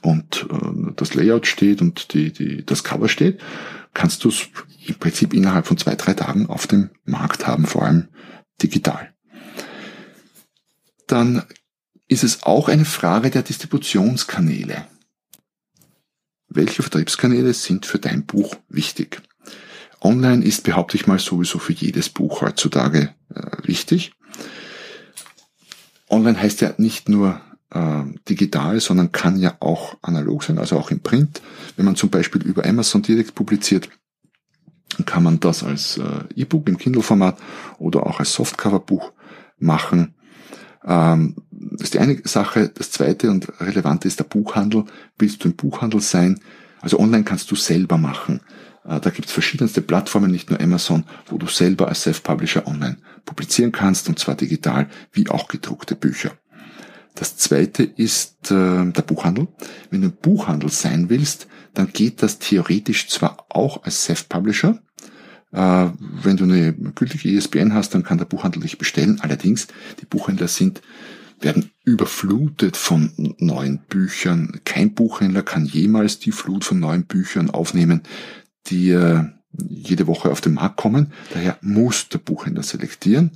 und 0.00 0.48
äh, 0.50 0.92
das 0.96 1.14
Layout 1.14 1.46
steht 1.46 1.80
und 1.80 2.14
die, 2.14 2.32
die, 2.32 2.64
das 2.66 2.82
Cover 2.82 3.08
steht, 3.08 3.40
kannst 3.94 4.24
du 4.24 4.30
es 4.30 4.48
im 4.86 4.96
Prinzip 4.96 5.34
innerhalb 5.34 5.66
von 5.66 5.78
zwei, 5.78 5.94
drei 5.94 6.14
Tagen 6.14 6.46
auf 6.46 6.66
dem 6.66 6.90
Markt 7.04 7.46
haben, 7.46 7.66
vor 7.66 7.84
allem 7.84 8.08
digital. 8.60 9.12
Dann 11.06 11.44
ist 12.08 12.24
es 12.24 12.42
auch 12.42 12.68
eine 12.68 12.84
Frage 12.84 13.30
der 13.30 13.42
Distributionskanäle 13.42 14.86
welche 16.54 16.82
Vertriebskanäle 16.82 17.54
sind 17.54 17.86
für 17.86 17.98
dein 17.98 18.24
Buch 18.24 18.56
wichtig. 18.68 19.22
Online 20.00 20.44
ist, 20.44 20.64
behaupte 20.64 20.96
ich 20.96 21.06
mal, 21.06 21.18
sowieso 21.18 21.58
für 21.58 21.72
jedes 21.72 22.08
Buch 22.08 22.42
heutzutage 22.42 23.14
äh, 23.34 23.66
wichtig. 23.66 24.12
Online 26.08 26.40
heißt 26.40 26.60
ja 26.60 26.74
nicht 26.76 27.08
nur 27.08 27.40
äh, 27.70 28.02
digital, 28.28 28.80
sondern 28.80 29.12
kann 29.12 29.38
ja 29.38 29.56
auch 29.60 29.96
analog 30.02 30.44
sein, 30.44 30.58
also 30.58 30.76
auch 30.76 30.90
im 30.90 31.00
Print. 31.00 31.40
Wenn 31.76 31.84
man 31.84 31.96
zum 31.96 32.10
Beispiel 32.10 32.42
über 32.42 32.66
Amazon 32.66 33.02
direkt 33.02 33.34
publiziert, 33.34 33.88
kann 35.06 35.22
man 35.22 35.40
das 35.40 35.62
als 35.62 35.98
äh, 35.98 36.24
E-Book 36.34 36.68
im 36.68 36.76
Kindle-Format 36.76 37.38
oder 37.78 38.06
auch 38.06 38.18
als 38.18 38.34
Softcover-Buch 38.34 39.12
machen. 39.58 40.14
Ähm, 40.84 41.36
das 41.72 41.82
ist 41.82 41.94
die 41.94 41.98
eine 41.98 42.20
Sache. 42.24 42.70
Das 42.74 42.90
zweite 42.90 43.30
und 43.30 43.60
relevante 43.60 44.08
ist 44.08 44.18
der 44.18 44.24
Buchhandel. 44.24 44.84
Willst 45.18 45.44
du 45.44 45.48
im 45.48 45.56
Buchhandel 45.56 46.00
sein? 46.00 46.40
Also 46.80 46.98
online 46.98 47.24
kannst 47.24 47.50
du 47.50 47.56
selber 47.56 47.98
machen. 47.98 48.40
Äh, 48.84 49.00
da 49.00 49.10
gibt 49.10 49.26
es 49.26 49.32
verschiedenste 49.32 49.82
Plattformen, 49.82 50.30
nicht 50.30 50.50
nur 50.50 50.60
Amazon, 50.60 51.04
wo 51.26 51.38
du 51.38 51.46
selber 51.46 51.88
als 51.88 52.02
Self-Publisher 52.02 52.66
online 52.66 52.98
publizieren 53.24 53.72
kannst, 53.72 54.08
und 54.08 54.18
zwar 54.18 54.34
digital 54.34 54.88
wie 55.12 55.28
auch 55.28 55.48
gedruckte 55.48 55.94
Bücher. 55.94 56.32
Das 57.14 57.36
zweite 57.36 57.82
ist 57.82 58.50
äh, 58.50 58.90
der 58.90 59.02
Buchhandel. 59.06 59.48
Wenn 59.90 60.00
du 60.00 60.08
im 60.08 60.14
Buchhandel 60.14 60.70
sein 60.70 61.08
willst, 61.10 61.46
dann 61.74 61.92
geht 61.92 62.22
das 62.22 62.38
theoretisch 62.38 63.08
zwar 63.08 63.46
auch 63.50 63.84
als 63.84 64.04
Self-Publisher, 64.04 64.80
äh, 65.52 65.90
wenn 66.00 66.36
du 66.36 66.44
eine 66.44 66.72
gültige 66.72 67.28
ISBN 67.28 67.74
hast, 67.74 67.94
dann 67.94 68.02
kann 68.02 68.18
der 68.18 68.24
Buchhandel 68.24 68.62
dich 68.62 68.78
bestellen. 68.78 69.20
Allerdings, 69.20 69.68
die 70.00 70.06
Buchhändler 70.06 70.48
sind 70.48 70.80
werden 71.42 71.70
überflutet 71.84 72.76
von 72.76 73.12
neuen 73.38 73.78
Büchern. 73.88 74.60
Kein 74.64 74.94
Buchhändler 74.94 75.42
kann 75.42 75.66
jemals 75.66 76.18
die 76.18 76.32
Flut 76.32 76.64
von 76.64 76.80
neuen 76.80 77.04
Büchern 77.04 77.50
aufnehmen, 77.50 78.02
die 78.66 78.90
äh, 78.90 79.24
jede 79.52 80.06
Woche 80.06 80.30
auf 80.30 80.40
den 80.40 80.54
Markt 80.54 80.76
kommen. 80.76 81.12
Daher 81.32 81.58
muss 81.60 82.08
der 82.08 82.18
Buchhändler 82.18 82.62
selektieren 82.62 83.32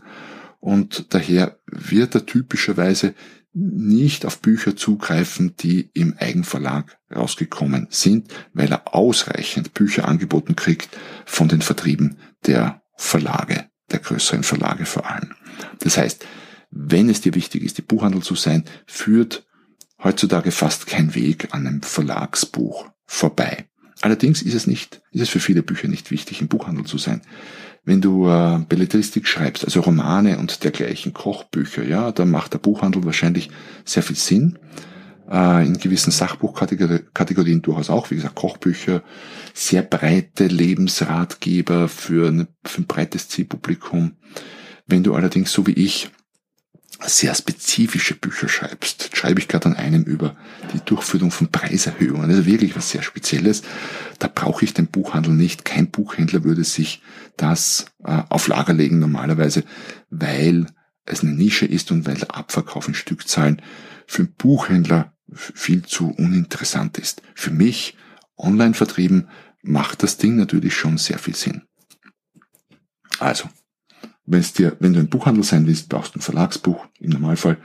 und 0.60 1.14
daher 1.14 1.58
wird 1.66 2.14
er 2.14 2.26
typischerweise 2.26 3.14
nicht 3.58 4.26
auf 4.26 4.40
Bücher 4.40 4.76
zugreifen, 4.76 5.54
die 5.58 5.90
im 5.94 6.14
Eigenverlag 6.18 6.98
rausgekommen 7.14 7.86
sind, 7.90 8.28
weil 8.52 8.70
er 8.70 8.94
ausreichend 8.94 9.72
Bücher 9.72 10.06
angeboten 10.06 10.56
kriegt 10.56 10.90
von 11.24 11.48
den 11.48 11.62
Vertrieben 11.62 12.18
der 12.44 12.82
Verlage, 12.96 13.64
der 13.90 14.00
größeren 14.00 14.42
Verlage 14.42 14.84
vor 14.84 15.10
allem. 15.10 15.30
Das 15.78 15.96
heißt, 15.96 16.26
wenn 16.70 17.08
es 17.08 17.20
dir 17.20 17.34
wichtig 17.34 17.62
ist, 17.62 17.78
die 17.78 17.82
Buchhandel 17.82 18.22
zu 18.22 18.34
sein, 18.34 18.64
führt 18.86 19.46
heutzutage 20.02 20.50
fast 20.50 20.86
kein 20.86 21.14
Weg 21.14 21.48
an 21.52 21.66
einem 21.66 21.82
Verlagsbuch 21.82 22.88
vorbei. 23.06 23.66
Allerdings 24.02 24.42
ist 24.42 24.54
es 24.54 24.66
nicht, 24.66 25.00
ist 25.10 25.22
es 25.22 25.28
für 25.28 25.40
viele 25.40 25.62
Bücher 25.62 25.88
nicht 25.88 26.10
wichtig, 26.10 26.40
im 26.40 26.48
Buchhandel 26.48 26.84
zu 26.84 26.98
sein. 26.98 27.22
Wenn 27.84 28.00
du 28.00 28.28
äh, 28.28 28.58
Belletristik 28.68 29.26
schreibst, 29.26 29.64
also 29.64 29.80
Romane 29.80 30.38
und 30.38 30.64
dergleichen 30.64 31.14
Kochbücher, 31.14 31.84
ja, 31.84 32.12
dann 32.12 32.30
macht 32.30 32.52
der 32.52 32.58
Buchhandel 32.58 33.04
wahrscheinlich 33.04 33.48
sehr 33.84 34.02
viel 34.02 34.16
Sinn. 34.16 34.58
Äh, 35.30 35.66
in 35.66 35.78
gewissen 35.78 36.10
Sachbuchkategorien 36.10 37.62
durchaus 37.62 37.88
auch, 37.88 38.10
wie 38.10 38.16
gesagt, 38.16 38.34
Kochbücher, 38.34 39.02
sehr 39.54 39.82
breite 39.82 40.46
Lebensratgeber 40.46 41.88
für, 41.88 42.28
eine, 42.28 42.48
für 42.64 42.82
ein 42.82 42.86
breites 42.86 43.28
Zielpublikum. 43.28 44.12
Wenn 44.86 45.02
du 45.02 45.14
allerdings, 45.14 45.52
so 45.52 45.66
wie 45.66 45.72
ich, 45.72 46.10
sehr 47.04 47.34
spezifische 47.34 48.14
Bücher 48.14 48.48
schreibst, 48.48 49.16
schreibe 49.16 49.40
ich 49.40 49.48
gerade 49.48 49.66
an 49.66 49.76
einem 49.76 50.02
über 50.04 50.36
die 50.72 50.80
Durchführung 50.80 51.30
von 51.30 51.48
Preiserhöhungen, 51.48 52.30
also 52.30 52.46
wirklich 52.46 52.74
was 52.76 52.90
sehr 52.90 53.02
Spezielles, 53.02 53.62
da 54.18 54.28
brauche 54.32 54.64
ich 54.64 54.74
den 54.74 54.86
Buchhandel 54.86 55.32
nicht. 55.32 55.64
Kein 55.64 55.90
Buchhändler 55.90 56.44
würde 56.44 56.64
sich 56.64 57.02
das 57.36 57.86
äh, 58.04 58.22
auf 58.28 58.48
Lager 58.48 58.72
legen 58.72 58.98
normalerweise, 58.98 59.64
weil 60.10 60.66
es 61.04 61.22
eine 61.22 61.32
Nische 61.32 61.66
ist 61.66 61.90
und 61.90 62.06
weil 62.06 62.16
der 62.16 62.34
Abverkauf 62.34 62.88
in 62.88 62.94
Stückzahlen 62.94 63.62
für 64.06 64.22
einen 64.22 64.34
Buchhändler 64.34 65.12
viel 65.32 65.82
zu 65.82 66.10
uninteressant 66.10 66.98
ist. 66.98 67.22
Für 67.34 67.50
mich, 67.50 67.96
online 68.36 68.74
vertrieben, 68.74 69.28
macht 69.62 70.02
das 70.02 70.16
Ding 70.16 70.36
natürlich 70.36 70.74
schon 70.74 70.98
sehr 70.98 71.18
viel 71.18 71.34
Sinn. 71.34 71.62
Also, 73.18 73.48
dir, 74.26 74.76
wenn 74.80 74.92
du 74.92 75.00
ein 75.00 75.08
Buchhandel 75.08 75.44
sein 75.44 75.66
willst, 75.66 75.88
brauchst 75.88 76.14
du 76.14 76.18
ein 76.18 76.22
Verlagsbuch 76.22 76.86
im 77.00 77.10
Normalfall. 77.10 77.58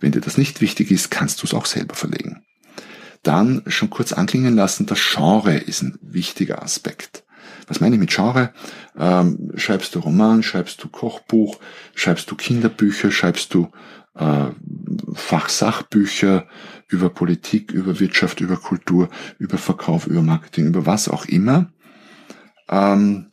Wenn 0.00 0.12
dir 0.12 0.20
das 0.20 0.38
nicht 0.38 0.60
wichtig 0.60 0.90
ist, 0.90 1.10
kannst 1.10 1.42
du 1.42 1.46
es 1.46 1.54
auch 1.54 1.66
selber 1.66 1.94
verlegen. 1.94 2.42
Dann 3.22 3.62
schon 3.66 3.90
kurz 3.90 4.12
anklingen 4.12 4.54
lassen, 4.54 4.86
das 4.86 5.00
Genre 5.00 5.56
ist 5.56 5.82
ein 5.82 5.98
wichtiger 6.02 6.62
Aspekt. 6.62 7.24
Was 7.66 7.80
meine 7.80 7.96
ich 7.96 8.00
mit 8.00 8.10
Genre? 8.10 8.52
Ähm, 8.98 9.50
schreibst 9.56 9.94
du 9.94 10.00
Roman, 10.00 10.42
schreibst 10.42 10.82
du 10.84 10.88
Kochbuch, 10.88 11.58
schreibst 11.94 12.30
du 12.30 12.36
Kinderbücher, 12.36 13.10
schreibst 13.10 13.54
du 13.54 13.70
äh, 14.14 14.46
Fachsachbücher 15.14 16.46
über 16.88 17.08
Politik, 17.08 17.72
über 17.72 17.98
Wirtschaft, 17.98 18.40
über 18.40 18.56
Kultur, 18.56 19.08
über 19.38 19.58
Verkauf, 19.58 20.06
über 20.06 20.22
Marketing, 20.22 20.66
über 20.66 20.86
was 20.86 21.08
auch 21.08 21.24
immer. 21.24 21.72
Ähm, 22.68 23.30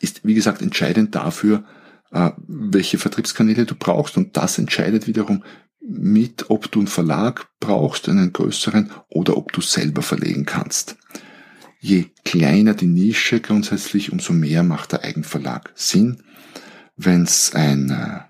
ist, 0.00 0.24
wie 0.24 0.34
gesagt, 0.34 0.62
entscheidend 0.62 1.14
dafür, 1.14 1.64
äh, 2.10 2.30
welche 2.46 2.98
Vertriebskanäle 2.98 3.66
du 3.66 3.74
brauchst. 3.74 4.16
Und 4.16 4.36
das 4.36 4.58
entscheidet 4.58 5.06
wiederum 5.06 5.44
mit, 5.80 6.50
ob 6.50 6.70
du 6.70 6.80
einen 6.80 6.88
Verlag 6.88 7.48
brauchst, 7.60 8.08
einen 8.08 8.32
größeren, 8.32 8.90
oder 9.08 9.36
ob 9.36 9.52
du 9.52 9.60
selber 9.60 10.02
verlegen 10.02 10.44
kannst. 10.44 10.96
Je 11.78 12.06
kleiner 12.24 12.74
die 12.74 12.86
Nische 12.86 13.40
grundsätzlich, 13.40 14.12
umso 14.12 14.32
mehr 14.32 14.62
macht 14.62 14.92
der 14.92 15.04
Eigenverlag 15.04 15.72
Sinn. 15.74 16.22
Wenn 16.96 17.22
es 17.22 17.54
ein 17.54 17.90
äh, 17.90 18.20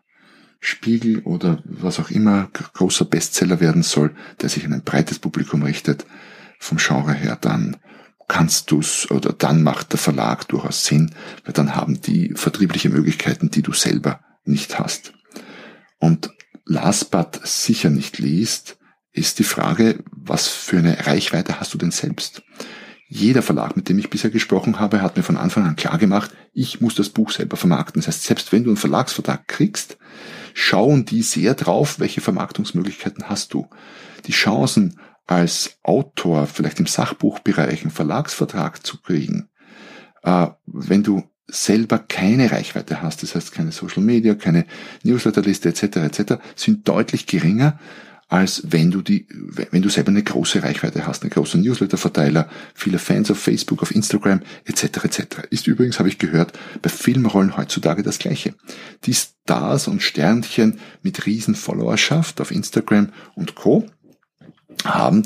Spiegel 0.60 1.20
oder 1.20 1.62
was 1.64 1.98
auch 1.98 2.10
immer 2.10 2.48
großer 2.52 3.06
Bestseller 3.06 3.60
werden 3.60 3.82
soll, 3.82 4.14
der 4.40 4.48
sich 4.48 4.64
an 4.64 4.72
ein 4.72 4.84
breites 4.84 5.18
Publikum 5.18 5.62
richtet, 5.62 6.06
vom 6.60 6.78
Genre 6.78 7.14
her, 7.14 7.36
dann 7.40 7.78
kannst 8.30 8.70
du's 8.70 9.10
oder 9.10 9.32
dann 9.32 9.62
macht 9.62 9.92
der 9.92 9.98
Verlag 9.98 10.46
durchaus 10.48 10.84
Sinn, 10.84 11.14
weil 11.44 11.52
dann 11.52 11.74
haben 11.74 12.00
die 12.00 12.32
vertriebliche 12.34 12.88
Möglichkeiten, 12.88 13.50
die 13.50 13.62
du 13.62 13.72
selber 13.72 14.20
nicht 14.44 14.78
hast. 14.78 15.12
Und 15.98 16.30
last 16.64 17.10
but 17.10 17.40
sicher 17.42 17.90
nicht 17.90 18.18
least 18.18 18.78
ist 19.12 19.40
die 19.40 19.44
Frage, 19.44 20.04
was 20.12 20.46
für 20.46 20.78
eine 20.78 21.06
Reichweite 21.06 21.58
hast 21.58 21.74
du 21.74 21.78
denn 21.78 21.90
selbst? 21.90 22.42
Jeder 23.08 23.42
Verlag, 23.42 23.76
mit 23.76 23.88
dem 23.88 23.98
ich 23.98 24.08
bisher 24.08 24.30
gesprochen 24.30 24.78
habe, 24.78 25.02
hat 25.02 25.16
mir 25.16 25.24
von 25.24 25.36
Anfang 25.36 25.66
an 25.66 25.74
klar 25.74 25.98
gemacht, 25.98 26.30
ich 26.52 26.80
muss 26.80 26.94
das 26.94 27.08
Buch 27.08 27.32
selber 27.32 27.56
vermarkten. 27.56 28.00
Das 28.00 28.06
heißt, 28.06 28.22
selbst 28.22 28.52
wenn 28.52 28.62
du 28.62 28.70
einen 28.70 28.76
Verlagsvertrag 28.76 29.48
kriegst, 29.48 29.98
schauen 30.54 31.04
die 31.04 31.22
sehr 31.22 31.54
drauf, 31.54 31.98
welche 31.98 32.20
Vermarktungsmöglichkeiten 32.20 33.28
hast 33.28 33.52
du. 33.52 33.68
Die 34.26 34.32
Chancen, 34.32 35.00
als 35.30 35.78
Autor 35.84 36.48
vielleicht 36.48 36.80
im 36.80 36.86
Sachbuchbereich 36.86 37.82
einen 37.82 37.92
Verlagsvertrag 37.92 38.84
zu 38.84 39.00
kriegen, 39.00 39.48
äh, 40.24 40.48
wenn 40.66 41.04
du 41.04 41.22
selber 41.46 42.00
keine 42.00 42.50
Reichweite 42.50 43.00
hast, 43.00 43.22
das 43.22 43.36
heißt 43.36 43.52
keine 43.52 43.70
Social 43.70 44.02
Media, 44.02 44.34
keine 44.34 44.66
Newsletterliste 45.04 45.68
etc. 45.68 45.82
etc., 45.98 46.34
sind 46.56 46.88
deutlich 46.88 47.26
geringer, 47.26 47.78
als 48.26 48.62
wenn 48.66 48.90
du 48.90 49.02
die, 49.02 49.28
wenn 49.30 49.82
du 49.82 49.88
selber 49.88 50.08
eine 50.08 50.22
große 50.24 50.64
Reichweite 50.64 51.06
hast, 51.06 51.22
einen 51.22 51.30
großen 51.30 51.60
Newsletterverteiler, 51.60 52.48
viele 52.74 52.98
Fans 52.98 53.30
auf 53.30 53.38
Facebook, 53.38 53.82
auf 53.82 53.94
Instagram 53.94 54.42
etc. 54.64 55.04
etc. 55.04 55.22
Ist 55.50 55.68
übrigens, 55.68 56.00
habe 56.00 56.08
ich 56.08 56.18
gehört, 56.18 56.58
bei 56.82 56.90
Filmrollen 56.90 57.56
heutzutage 57.56 58.02
das 58.02 58.18
Gleiche. 58.18 58.54
Die 59.04 59.14
Stars 59.14 59.86
und 59.86 60.02
Sternchen 60.02 60.80
mit 61.02 61.26
riesen 61.26 61.54
Followerschaft 61.54 62.40
auf 62.40 62.50
Instagram 62.50 63.10
und 63.36 63.54
Co 63.54 63.88
haben 64.84 65.22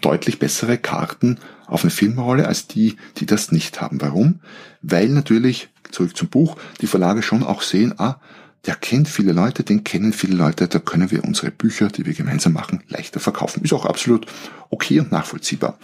deutlich 0.00 0.38
bessere 0.38 0.78
Karten 0.78 1.38
auf 1.66 1.82
eine 1.82 1.90
Filmrolle 1.90 2.46
als 2.46 2.66
die, 2.66 2.96
die 3.16 3.26
das 3.26 3.52
nicht 3.52 3.80
haben. 3.80 4.00
Warum? 4.00 4.40
Weil 4.82 5.08
natürlich, 5.08 5.70
zurück 5.90 6.16
zum 6.16 6.28
Buch, 6.28 6.56
die 6.80 6.86
Verlage 6.86 7.22
schon 7.22 7.42
auch 7.42 7.62
sehen, 7.62 7.94
ah, 7.98 8.20
der 8.66 8.76
kennt 8.76 9.08
viele 9.08 9.32
Leute, 9.32 9.62
den 9.62 9.84
kennen 9.84 10.12
viele 10.12 10.36
Leute, 10.36 10.68
da 10.68 10.78
können 10.78 11.10
wir 11.10 11.24
unsere 11.24 11.50
Bücher, 11.50 11.88
die 11.88 12.06
wir 12.06 12.14
gemeinsam 12.14 12.54
machen, 12.54 12.82
leichter 12.88 13.20
verkaufen. 13.20 13.62
Ist 13.62 13.72
auch 13.72 13.84
absolut 13.84 14.26
okay 14.70 15.00
und 15.00 15.12
nachvollziehbar. 15.12 15.78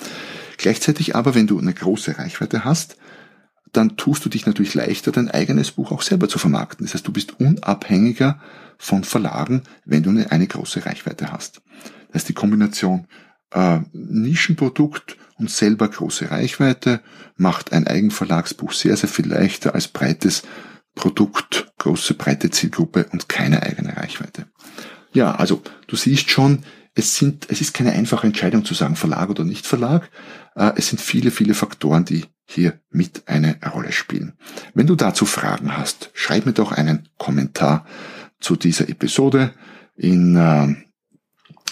Gleichzeitig 0.56 1.14
aber, 1.14 1.34
wenn 1.34 1.46
du 1.46 1.58
eine 1.58 1.74
große 1.74 2.18
Reichweite 2.18 2.64
hast, 2.64 2.96
dann 3.72 3.96
tust 3.96 4.24
du 4.24 4.28
dich 4.28 4.46
natürlich 4.46 4.74
leichter, 4.74 5.12
dein 5.12 5.30
eigenes 5.30 5.72
Buch 5.72 5.92
auch 5.92 6.02
selber 6.02 6.28
zu 6.28 6.38
vermarkten. 6.38 6.86
Das 6.86 6.94
heißt, 6.94 7.06
du 7.06 7.12
bist 7.12 7.38
unabhängiger 7.38 8.40
von 8.78 9.04
Verlagen, 9.04 9.62
wenn 9.84 10.02
du 10.02 10.10
eine, 10.10 10.30
eine 10.32 10.46
große 10.46 10.84
Reichweite 10.84 11.32
hast. 11.32 11.60
Das 12.12 12.22
ist 12.22 12.28
die 12.28 12.34
Kombination 12.34 13.06
äh, 13.50 13.80
Nischenprodukt 13.92 15.16
und 15.36 15.50
selber 15.50 15.88
große 15.88 16.30
Reichweite 16.30 17.00
macht 17.36 17.72
ein 17.72 17.86
Eigenverlagsbuch 17.86 18.72
sehr, 18.72 18.96
sehr 18.96 19.08
viel 19.08 19.26
leichter 19.26 19.74
als 19.74 19.88
breites 19.88 20.42
Produkt, 20.94 21.72
große, 21.78 22.14
breite 22.14 22.50
Zielgruppe 22.50 23.06
und 23.12 23.28
keine 23.28 23.62
eigene 23.62 23.96
Reichweite. 23.96 24.46
Ja, 25.12 25.34
also 25.34 25.62
du 25.86 25.96
siehst 25.96 26.30
schon, 26.30 26.64
es 26.94 27.16
sind, 27.16 27.46
es 27.48 27.60
ist 27.60 27.72
keine 27.72 27.92
einfache 27.92 28.26
Entscheidung 28.26 28.64
zu 28.64 28.74
sagen, 28.74 28.96
Verlag 28.96 29.30
oder 29.30 29.44
nicht 29.44 29.66
Verlag. 29.66 30.10
Äh, 30.56 30.72
es 30.76 30.88
sind 30.88 31.00
viele, 31.00 31.30
viele 31.30 31.54
Faktoren, 31.54 32.04
die 32.04 32.26
hier 32.46 32.80
mit 32.90 33.22
eine 33.26 33.58
Rolle 33.72 33.92
spielen. 33.92 34.34
Wenn 34.74 34.88
du 34.88 34.96
dazu 34.96 35.24
Fragen 35.24 35.76
hast, 35.76 36.10
schreib 36.14 36.46
mir 36.46 36.52
doch 36.52 36.72
einen 36.72 37.08
Kommentar 37.16 37.86
zu 38.40 38.56
dieser 38.56 38.88
Episode 38.88 39.52
in 39.96 40.36
äh, 40.36 40.74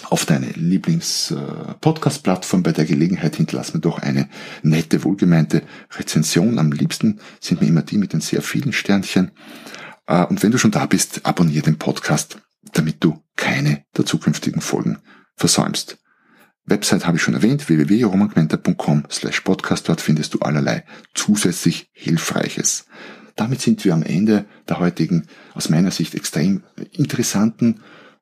auf 0.08 0.26
deine 0.26 0.50
Lieblings-Podcast-Plattform. 0.50 2.62
Bei 2.62 2.70
der 2.72 2.84
Gelegenheit 2.84 3.36
hinterlass 3.36 3.74
mir 3.74 3.80
doch 3.80 3.98
eine 3.98 4.28
nette, 4.62 5.02
wohlgemeinte 5.04 5.62
Rezension. 5.96 6.58
Am 6.58 6.72
liebsten 6.72 7.20
sind 7.40 7.60
mir 7.60 7.68
immer 7.68 7.82
die 7.82 7.98
mit 7.98 8.12
den 8.12 8.20
sehr 8.20 8.42
vielen 8.42 8.72
Sternchen. 8.72 9.32
Äh, 10.06 10.24
und 10.24 10.42
wenn 10.42 10.50
du 10.50 10.58
schon 10.58 10.70
da 10.70 10.86
bist, 10.86 11.26
abonniere 11.26 11.64
den 11.64 11.78
Podcast, 11.78 12.38
damit 12.72 13.04
du 13.04 13.22
keine 13.36 13.84
der 13.96 14.06
zukünftigen 14.06 14.60
Folgen 14.60 14.98
versäumst. 15.36 15.98
Website 16.64 17.06
habe 17.06 17.16
ich 17.16 17.22
schon 17.22 17.34
erwähnt, 17.34 17.68
www.romangmenta.com 17.68 19.04
slash 19.10 19.40
podcast. 19.40 19.88
Dort 19.88 20.00
findest 20.00 20.34
du 20.34 20.40
allerlei 20.40 20.84
zusätzlich 21.14 21.88
Hilfreiches. 21.92 22.86
Damit 23.36 23.60
sind 23.60 23.84
wir 23.84 23.94
am 23.94 24.02
Ende 24.02 24.46
der 24.68 24.80
heutigen, 24.80 25.28
aus 25.54 25.70
meiner 25.70 25.92
Sicht 25.92 26.14
extrem 26.14 26.62
interessanten 26.92 27.80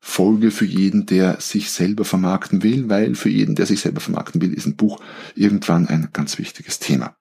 Folge 0.08 0.52
für 0.52 0.64
jeden, 0.64 1.04
der 1.04 1.40
sich 1.40 1.72
selber 1.72 2.04
vermarkten 2.04 2.62
will, 2.62 2.88
weil 2.88 3.16
für 3.16 3.28
jeden, 3.28 3.56
der 3.56 3.66
sich 3.66 3.80
selber 3.80 4.00
vermarkten 4.00 4.40
will, 4.40 4.54
ist 4.54 4.64
ein 4.64 4.76
Buch 4.76 5.00
irgendwann 5.34 5.88
ein 5.88 6.10
ganz 6.12 6.38
wichtiges 6.38 6.78
Thema. 6.78 7.16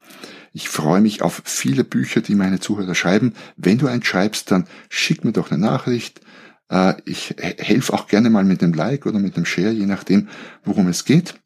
Ich 0.54 0.69
freue 0.69 1.02
mich 1.02 1.24
auf 1.24 1.41
viele 1.45 1.84
Bücher, 1.84 2.21
die 2.21 2.36
meine 2.36 2.60
Zuhörer 2.60 2.93
schreiben. 2.93 3.34
Wenn 3.58 3.80
du 3.80 3.88
eins 3.88 4.06
schreibst, 4.06 4.52
dann 4.52 4.67
schick 4.88 5.26
mir 5.26 5.32
doch 5.32 5.50
eine 5.50 5.60
Nachricht. 5.60 6.21
Äh, 6.69 6.93
ich 7.06 7.36
helfe 7.39 7.91
auch 7.91 8.08
gerne 8.08 8.30
mal 8.30 8.45
mit 8.45 8.62
dem 8.62 8.71
Like 8.71 9.08
oder 9.08 9.17
mit 9.17 9.36
dem 9.36 9.45
Share, 9.45 9.71
je 9.71 9.88
nachdem, 9.88 10.30
worum 10.63 10.88
es 10.88 11.06
geht. 11.06 11.41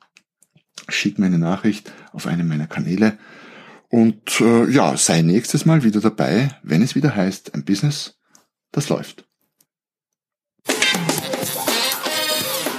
Schick 0.90 1.20
mir 1.20 1.28
eine 1.28 1.40
Nachricht 1.40 1.92
auf 2.12 2.28
einem 2.28 2.50
meiner 2.50 2.68
Kanäle. 2.68 3.18
Und 3.88 4.42
äh, 4.42 4.70
ja, 4.70 4.98
sei 4.98 5.22
nächstes 5.22 5.66
Mal 5.66 5.84
wieder 5.84 6.02
dabei, 6.02 6.50
wenn 6.64 6.82
es 6.82 6.96
wieder 6.96 7.16
heißt, 7.16 7.56
ein 7.56 7.64
Business, 7.64 8.20
das 8.72 8.90
läuft. 8.90 9.29